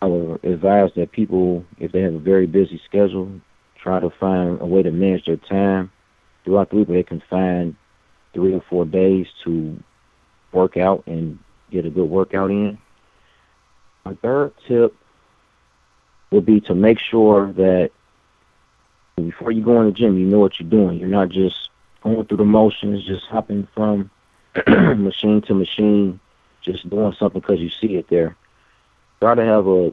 I 0.00 0.06
would 0.06 0.42
advise 0.44 0.90
that 0.96 1.12
people, 1.12 1.64
if 1.78 1.92
they 1.92 2.00
have 2.00 2.14
a 2.14 2.18
very 2.18 2.46
busy 2.46 2.80
schedule, 2.86 3.30
try 3.82 4.00
to 4.00 4.10
find 4.10 4.60
a 4.60 4.66
way 4.66 4.82
to 4.82 4.90
manage 4.90 5.26
their 5.26 5.36
time 5.36 5.90
throughout 6.44 6.70
the 6.70 6.76
week 6.76 6.88
where 6.88 6.98
they 6.98 7.02
can 7.02 7.22
find 7.28 7.76
three 8.32 8.54
or 8.54 8.62
four 8.68 8.84
days 8.84 9.26
to 9.44 9.82
work 10.52 10.76
out 10.76 11.04
and 11.06 11.38
get 11.70 11.86
a 11.86 11.90
good 11.90 12.08
workout 12.08 12.50
in. 12.50 12.78
My 14.04 14.14
third 14.14 14.52
tip 14.66 14.94
would 16.30 16.46
be 16.46 16.60
to 16.62 16.74
make 16.74 16.98
sure 16.98 17.52
that 17.52 17.90
before 19.16 19.52
you 19.52 19.62
go 19.62 19.80
in 19.80 19.86
the 19.86 19.92
gym, 19.92 20.18
you 20.18 20.26
know 20.26 20.38
what 20.38 20.58
you're 20.58 20.68
doing. 20.68 20.98
You're 20.98 21.08
not 21.08 21.28
just 21.28 21.70
going 22.02 22.24
through 22.24 22.38
the 22.38 22.44
motions, 22.44 23.04
just 23.04 23.26
hopping 23.26 23.68
from 23.74 24.10
machine 24.66 25.42
to 25.42 25.54
machine, 25.54 26.20
just 26.62 26.88
doing 26.88 27.12
something 27.18 27.40
because 27.40 27.60
you 27.60 27.70
see 27.70 27.96
it 27.96 28.08
there. 28.08 28.36
Try 29.20 29.34
to 29.34 29.44
have 29.44 29.66
a 29.66 29.92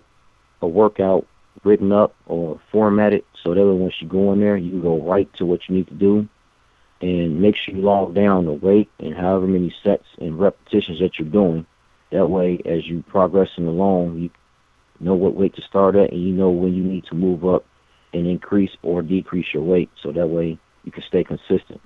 a 0.61 0.67
workout 0.67 1.27
written 1.63 1.91
up 1.91 2.15
or 2.25 2.59
formatted 2.71 3.23
so 3.43 3.53
that 3.53 3.65
once 3.65 4.01
you 4.01 4.07
go 4.07 4.33
in 4.33 4.39
there, 4.39 4.57
you 4.57 4.71
can 4.71 4.81
go 4.81 5.01
right 5.01 5.31
to 5.33 5.45
what 5.45 5.67
you 5.67 5.75
need 5.75 5.87
to 5.87 5.93
do, 5.93 6.27
and 7.01 7.41
make 7.41 7.55
sure 7.55 7.75
you 7.75 7.81
log 7.81 8.13
down 8.13 8.45
the 8.45 8.51
weight 8.51 8.89
and 8.99 9.15
however 9.15 9.47
many 9.47 9.73
sets 9.83 10.05
and 10.19 10.39
repetitions 10.39 10.99
that 10.99 11.19
you're 11.19 11.27
doing. 11.27 11.65
That 12.12 12.27
way, 12.27 12.60
as 12.65 12.88
you 12.88 13.03
progressing 13.07 13.67
along, 13.67 14.19
you 14.19 14.29
know 14.99 15.15
what 15.15 15.36
weight 15.36 15.55
to 15.55 15.62
start 15.62 15.95
at, 15.95 16.12
and 16.12 16.21
you 16.21 16.33
know 16.33 16.49
when 16.49 16.73
you 16.73 16.83
need 16.83 17.05
to 17.05 17.15
move 17.15 17.45
up 17.45 17.65
and 18.13 18.25
increase 18.25 18.71
or 18.81 19.01
decrease 19.01 19.47
your 19.53 19.63
weight. 19.63 19.89
So 20.01 20.12
that 20.13 20.27
way, 20.27 20.57
you 20.83 20.91
can 20.91 21.03
stay 21.03 21.23
consistent 21.23 21.81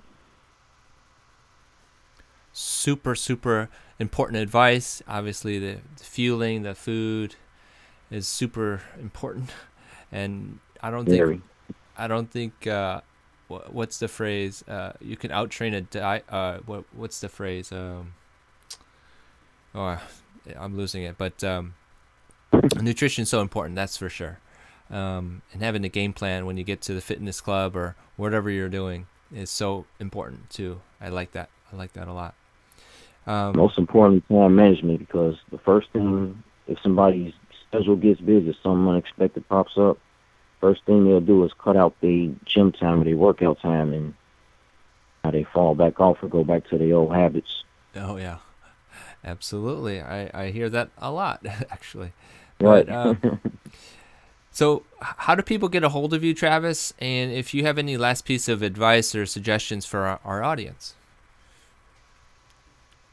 super 2.54 3.15
super 3.15 3.69
important 4.00 4.38
advice 4.41 5.02
obviously 5.08 5.58
the, 5.58 5.78
the 5.97 6.04
fueling 6.04 6.63
the 6.63 6.76
food 6.76 7.36
is 8.10 8.28
super 8.28 8.82
important 9.00 9.50
and 10.12 10.60
i 10.82 10.89
don't 10.89 11.08
Very. 11.08 11.36
think 11.36 11.43
i 11.97 12.08
don't 12.08 12.30
think 12.30 12.67
uh, 12.67 13.02
what's 13.70 13.98
the 14.00 14.08
phrase 14.08 14.64
uh, 14.68 14.94
you 15.00 15.16
can 15.16 15.32
outtrain 15.32 15.76
a 15.76 15.82
diet 15.82 16.26
uh, 16.30 16.60
what, 16.66 16.84
what's 16.94 17.20
the 17.22 17.30
phrase 17.30 17.72
um, 17.72 18.14
oh 19.76 20.00
i'm 20.60 20.76
losing 20.76 21.04
it 21.04 21.18
but 21.18 21.44
um, 21.44 21.74
nutrition 22.82 23.24
is 23.24 23.30
so 23.30 23.42
important 23.42 23.76
that's 23.76 23.98
for 23.98 24.10
sure. 24.10 24.40
Um, 24.90 25.42
and 25.54 25.62
having 25.62 25.86
a 25.86 25.90
game 25.90 26.12
plan 26.12 26.46
when 26.46 26.58
you 26.58 26.64
get 26.64 26.82
to 26.82 26.94
the 26.94 27.02
fitness 27.02 27.40
club 27.40 27.76
or 27.78 27.96
whatever 28.18 28.50
you're 28.50 28.70
doing 28.70 29.08
is 29.34 29.50
so 29.50 29.86
important 30.00 30.50
too. 30.50 30.82
I 31.00 31.10
like 31.10 31.32
that 31.32 31.50
i 31.72 31.76
like 31.76 31.94
that 31.94 32.08
a 32.08 32.14
lot. 32.14 32.36
Um, 33.26 33.56
Most 33.56 33.78
importantly, 33.78 34.24
time 34.28 34.56
management 34.56 35.00
because 35.00 35.36
the 35.52 35.60
first 35.60 35.90
thing, 35.94 36.44
if 36.68 36.78
somebody's 36.84 37.34
schedule 37.68 37.96
gets 37.96 38.20
busy, 38.20 38.56
something 38.62 38.88
unexpected 38.88 39.48
pops 39.48 39.78
up, 39.78 39.98
first 40.62 40.86
thing 40.86 41.04
they'll 41.04 41.19
do 41.19 41.43
is 41.43 41.52
cut 41.58 41.76
out 41.76 41.93
the 42.00 42.32
gym 42.45 42.71
time 42.71 43.02
or 43.02 43.04
the 43.04 43.15
workout 43.15 43.60
time 43.60 43.91
and 43.91 44.13
how 45.24 45.32
they 45.32 45.43
fall 45.43 45.76
back 45.76 46.00
off 46.00 46.24
or 46.24 46.28
go 46.28 46.43
back 46.43 46.67
to 46.69 46.78
their 46.78 46.95
old 46.95 47.13
habits. 47.13 47.63
Oh 47.95 48.15
yeah, 48.15 48.38
absolutely. 49.26 50.00
I 50.00 50.30
I 50.34 50.52
hear 50.52 50.69
that 50.69 50.89
a 50.97 51.12
lot 51.12 51.45
actually. 51.69 52.13
Right. 52.60 52.86
But, 52.86 52.95
um, 52.95 53.39
so, 54.52 54.84
how 55.00 55.34
do 55.36 55.41
people 55.41 55.67
get 55.67 55.84
a 55.84 55.89
hold 55.89 56.13
of 56.13 56.24
you, 56.24 56.34
Travis? 56.34 56.93
And 57.00 57.32
if 57.32 57.54
you 57.54 57.63
have 57.63 57.80
any 57.80 57.97
last 57.97 58.24
piece 58.24 58.47
of 58.47 58.62
advice 58.62 59.15
or 59.15 59.26
suggestions 59.26 59.86
for 59.86 60.02
our, 60.02 60.19
our 60.24 60.43
audience? 60.43 60.93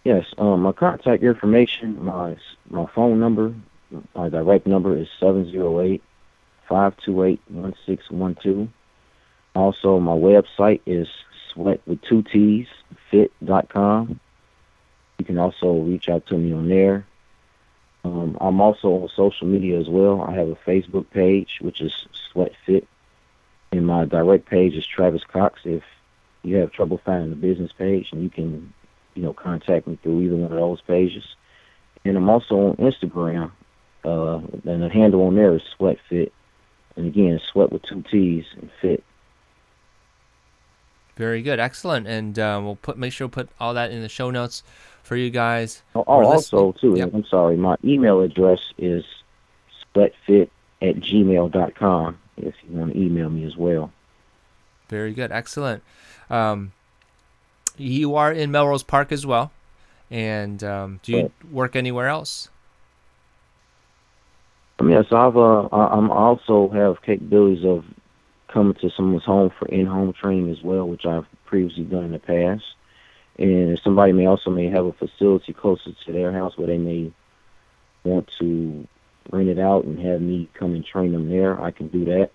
Yes, 0.05 0.27
um, 0.37 0.63
my 0.63 0.73
contact 0.73 1.23
information, 1.23 2.05
my 2.05 2.37
my 2.71 2.87
phone 2.95 3.19
number, 3.21 3.55
my 4.15 4.29
direct 4.29 4.67
number 4.67 4.97
is 4.97 5.09
seven 5.19 5.51
zero 5.51 5.81
eight 5.81 6.03
five 6.69 6.97
two 6.99 7.23
eight 7.25 7.41
one 7.49 7.75
six 7.87 8.11
one 8.11 8.37
two. 8.43 8.69
Also, 9.55 9.99
my 9.99 10.13
website 10.13 10.81
is 10.87 11.09
sweat 11.53 11.81
with 11.87 12.01
two 12.03 12.23
T's 12.23 12.67
fit.com. 13.11 14.21
You 15.19 15.25
can 15.25 15.39
also 15.39 15.81
reach 15.81 16.09
out 16.09 16.27
to 16.27 16.37
me 16.37 16.53
on 16.53 16.69
there. 16.69 17.07
Um, 18.05 18.37
I'm 18.41 18.61
also 18.61 18.89
on 18.89 19.09
social 19.17 19.47
media 19.49 19.81
as 19.81 19.89
well. 19.89 20.23
I 20.23 20.33
have 20.35 20.49
a 20.49 20.55
Facebook 20.55 21.11
page, 21.11 21.59
which 21.61 21.81
is 21.81 22.07
Sweatt 22.31 22.53
Fit, 22.65 22.87
and 23.73 23.87
my 23.87 24.05
direct 24.05 24.47
page 24.47 24.75
is 24.75 24.87
Travis 24.87 25.25
Cox. 25.25 25.61
If 25.65 25.83
you 26.45 26.57
have 26.57 26.71
trouble 26.71 27.01
finding 27.05 27.31
the 27.31 27.37
business 27.37 27.73
page, 27.73 28.11
and 28.13 28.23
you 28.23 28.31
can 28.31 28.73
you 29.19 29.25
know, 29.25 29.33
contact 29.33 29.89
me 29.89 29.99
through 30.01 30.21
either 30.21 30.37
one 30.37 30.53
of 30.53 30.59
those 30.59 30.81
pages. 30.83 31.25
And 32.05 32.17
I'm 32.17 32.31
also 32.31 32.69
on 32.69 32.77
Instagram, 32.77 33.51
uh, 34.05 34.37
and 34.65 34.83
the 34.83 34.89
handle 34.89 35.27
on 35.27 35.35
there 35.35 35.57
is 35.57 35.63
Sweatt 35.77 35.99
Fit. 36.09 36.33
And 36.99 37.07
again, 37.07 37.41
Sweat 37.53 37.71
with 37.71 37.83
two 37.83 38.03
T's 38.11 38.45
and 38.61 38.71
Fit. 38.83 39.05
Very 41.17 41.43
good, 41.43 41.61
excellent, 41.61 42.07
and 42.09 42.39
uh, 42.39 42.61
we'll 42.63 42.77
put 42.77 42.99
make 42.99 43.13
sure 43.13 43.29
we 43.29 43.31
put 43.31 43.49
all 43.61 43.73
that 43.75 43.91
in 43.91 44.03
the 44.03 44.09
show 44.09 44.31
notes 44.31 44.65
for 45.03 45.17
you 45.17 45.31
guys. 45.31 45.83
Oh, 45.95 46.05
oh 46.07 46.25
also 46.25 46.73
too, 46.73 46.97
yep. 46.97 47.15
I'm 47.15 47.25
sorry, 47.25 47.57
my 47.57 47.77
email 47.85 48.21
address 48.21 48.59
is 48.79 49.05
sweatfit 49.95 50.51
at 50.83 50.97
gmail.com 50.97 52.19
if 52.37 52.55
you 52.69 52.77
want 52.77 52.93
to 52.93 52.99
email 53.01 53.31
me 53.31 53.45
as 53.45 53.57
well. 53.57 53.93
Very 54.89 55.13
good, 55.13 55.31
excellent. 55.33 55.85
Um, 56.29 56.73
you 57.77 58.17
are 58.17 58.33
in 58.33 58.51
Melrose 58.51 58.83
Park 58.83 59.13
as 59.13 59.25
well. 59.25 59.53
And 60.11 60.65
um, 60.65 61.01
do 61.03 61.13
you 61.13 61.33
work 61.51 61.77
anywhere 61.77 62.09
else? 62.09 62.49
Um, 64.79 64.91
yes, 64.91 65.07
I've 65.11 65.37
uh, 65.37 65.69
I'm 65.73 66.11
also 66.11 66.69
have 66.71 67.03
capabilities 67.03 67.65
of 67.65 67.85
coming 68.49 68.75
to 68.75 68.91
someone's 68.91 69.25
home 69.25 69.51
for 69.59 69.67
in-home 69.69 70.13
training 70.13 70.51
as 70.51 70.63
well, 70.63 70.89
which 70.89 71.05
I've 71.05 71.27
previously 71.47 71.85
done 71.85 72.05
in 72.05 72.13
the 72.13 72.19
past. 72.19 72.65
And 73.39 73.81
somebody 73.85 74.13
may 74.13 74.27
also 74.27 74.51
may 74.51 74.69
have 74.69 74.87
a 74.87 74.93
facility 74.93 75.53
closer 75.53 75.91
to 75.93 76.13
their 76.13 76.33
house 76.33 76.57
where 76.57 76.67
they 76.67 76.79
may 76.79 77.13
want 78.05 78.29
to 78.39 78.87
rent 79.31 79.49
it 79.49 79.59
out 79.59 79.85
and 79.85 79.99
have 80.01 80.21
me 80.21 80.49
come 80.55 80.75
and 80.75 80.85
train 80.85 81.13
them 81.13 81.29
there. 81.29 81.61
I 81.61 81.71
can 81.71 81.89
do 81.89 82.05
that. 82.07 82.31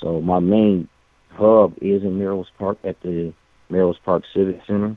So 0.00 0.20
my 0.20 0.38
main 0.38 0.88
hub 1.30 1.74
is 1.80 2.02
in 2.02 2.18
Melrose 2.18 2.50
Park 2.58 2.78
at 2.84 3.00
the 3.02 3.32
Melrose 3.68 3.98
Park 4.04 4.24
Civic 4.34 4.60
Center. 4.66 4.96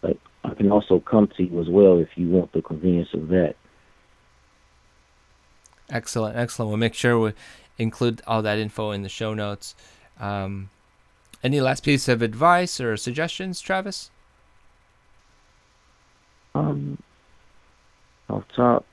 But 0.00 0.16
I 0.42 0.54
can 0.54 0.72
also 0.72 0.98
come 0.98 1.28
to 1.36 1.42
you 1.44 1.60
as 1.60 1.68
well 1.68 1.98
if 1.98 2.08
you 2.16 2.28
want 2.28 2.52
the 2.52 2.62
convenience 2.62 3.10
of 3.14 3.28
that. 3.28 3.54
Excellent, 5.92 6.36
excellent. 6.36 6.70
We'll 6.70 6.78
make 6.78 6.94
sure 6.94 7.18
we 7.18 7.32
include 7.78 8.22
all 8.26 8.42
that 8.42 8.58
info 8.58 8.90
in 8.90 9.02
the 9.02 9.08
show 9.08 9.34
notes. 9.34 9.74
Um, 10.18 10.70
any 11.44 11.60
last 11.60 11.84
piece 11.84 12.08
of 12.08 12.22
advice 12.22 12.80
or 12.80 12.96
suggestions, 12.96 13.60
Travis? 13.60 14.10
Um, 16.54 16.98
off 18.28 18.44
top. 18.56 18.84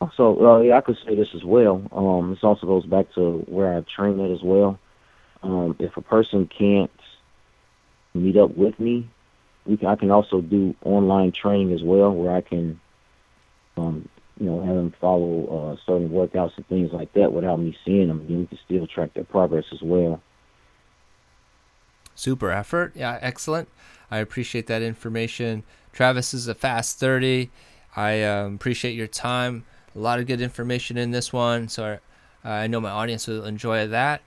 Also, 0.00 0.60
yeah, 0.60 0.76
I 0.76 0.82
could 0.82 0.98
say 1.06 1.14
this 1.14 1.34
as 1.34 1.42
well. 1.42 1.82
Um, 1.90 2.30
this 2.30 2.44
also 2.44 2.66
goes 2.66 2.84
back 2.84 3.12
to 3.14 3.38
where 3.48 3.74
I 3.74 3.80
train 3.80 4.20
at 4.20 4.30
as 4.30 4.42
well. 4.42 4.78
Um, 5.42 5.74
if 5.78 5.96
a 5.96 6.02
person 6.02 6.46
can't 6.46 6.90
meet 8.16 8.36
up 8.36 8.56
with 8.56 8.78
me. 8.80 9.08
We 9.64 9.76
can, 9.76 9.88
I 9.88 9.96
can 9.96 10.10
also 10.10 10.40
do 10.40 10.74
online 10.84 11.32
training 11.32 11.72
as 11.72 11.82
well, 11.82 12.12
where 12.12 12.34
I 12.34 12.40
can, 12.40 12.80
um, 13.76 14.08
you 14.38 14.46
know, 14.46 14.60
have 14.60 14.76
them 14.76 14.94
follow 15.00 15.46
uh, 15.46 15.76
certain 15.86 16.10
workouts 16.10 16.56
and 16.56 16.66
things 16.68 16.90
like 16.92 17.12
that 17.14 17.32
without 17.32 17.58
me 17.58 17.76
seeing 17.84 18.08
them. 18.08 18.26
We 18.28 18.46
can 18.46 18.58
still 18.64 18.86
track 18.86 19.14
their 19.14 19.24
progress 19.24 19.64
as 19.72 19.80
well. 19.82 20.20
Super 22.14 22.50
effort. 22.50 22.92
Yeah, 22.94 23.18
excellent. 23.20 23.68
I 24.10 24.18
appreciate 24.18 24.66
that 24.66 24.82
information. 24.82 25.64
Travis 25.92 26.34
is 26.34 26.48
a 26.48 26.54
fast 26.54 26.98
30. 26.98 27.50
I 27.94 28.22
um, 28.22 28.54
appreciate 28.54 28.92
your 28.92 29.06
time. 29.06 29.64
A 29.94 29.98
lot 29.98 30.18
of 30.18 30.26
good 30.26 30.40
information 30.40 30.98
in 30.98 31.10
this 31.10 31.32
one. 31.32 31.68
So 31.68 31.98
I, 32.44 32.50
I 32.50 32.66
know 32.66 32.80
my 32.80 32.90
audience 32.90 33.26
will 33.26 33.44
enjoy 33.44 33.86
that. 33.88 34.22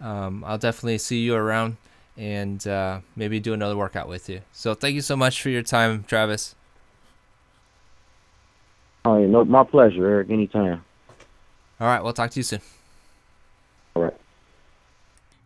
Um, 0.00 0.44
I'll 0.44 0.58
definitely 0.58 0.98
see 0.98 1.20
you 1.20 1.34
around 1.34 1.78
and 2.16 2.66
uh, 2.66 3.00
maybe 3.16 3.40
do 3.40 3.54
another 3.54 3.76
workout 3.76 4.08
with 4.08 4.28
you. 4.28 4.42
So 4.52 4.74
thank 4.74 4.94
you 4.94 5.00
so 5.00 5.16
much 5.16 5.40
for 5.42 5.48
your 5.48 5.62
time, 5.62 6.04
Travis. 6.04 6.54
Oh, 9.04 9.18
yeah, 9.18 9.26
no, 9.26 9.44
my 9.44 9.64
pleasure, 9.64 10.06
Eric. 10.06 10.30
Anytime. 10.30 10.82
All 11.80 11.86
right, 11.86 12.02
we'll 12.02 12.12
talk 12.12 12.30
to 12.30 12.38
you 12.38 12.44
soon. 12.44 12.60
All 13.94 14.04
right. 14.04 14.16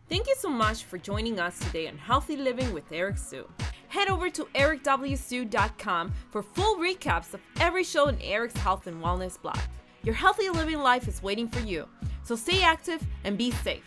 Thank 0.07 0.27
you 0.27 0.35
so 0.37 0.49
much 0.49 0.85
for 0.85 0.97
joining 0.97 1.39
us 1.39 1.59
today 1.59 1.87
on 1.87 1.97
Healthy 1.97 2.37
Living 2.37 2.73
with 2.73 2.85
Eric 2.91 3.17
Hsu. 3.17 3.47
Head 3.89 4.07
over 4.07 4.29
to 4.29 4.45
ericwhsu.com 4.55 6.13
for 6.31 6.41
full 6.41 6.77
recaps 6.77 7.33
of 7.33 7.41
every 7.59 7.83
show 7.83 8.07
in 8.07 8.19
Eric's 8.21 8.57
Health 8.57 8.87
and 8.87 9.03
Wellness 9.03 9.39
blog. 9.41 9.59
Your 10.03 10.15
healthy 10.15 10.49
living 10.49 10.79
life 10.79 11.07
is 11.07 11.21
waiting 11.21 11.47
for 11.47 11.59
you, 11.59 11.87
so 12.23 12.35
stay 12.35 12.63
active 12.63 13.05
and 13.23 13.37
be 13.37 13.51
safe. 13.51 13.83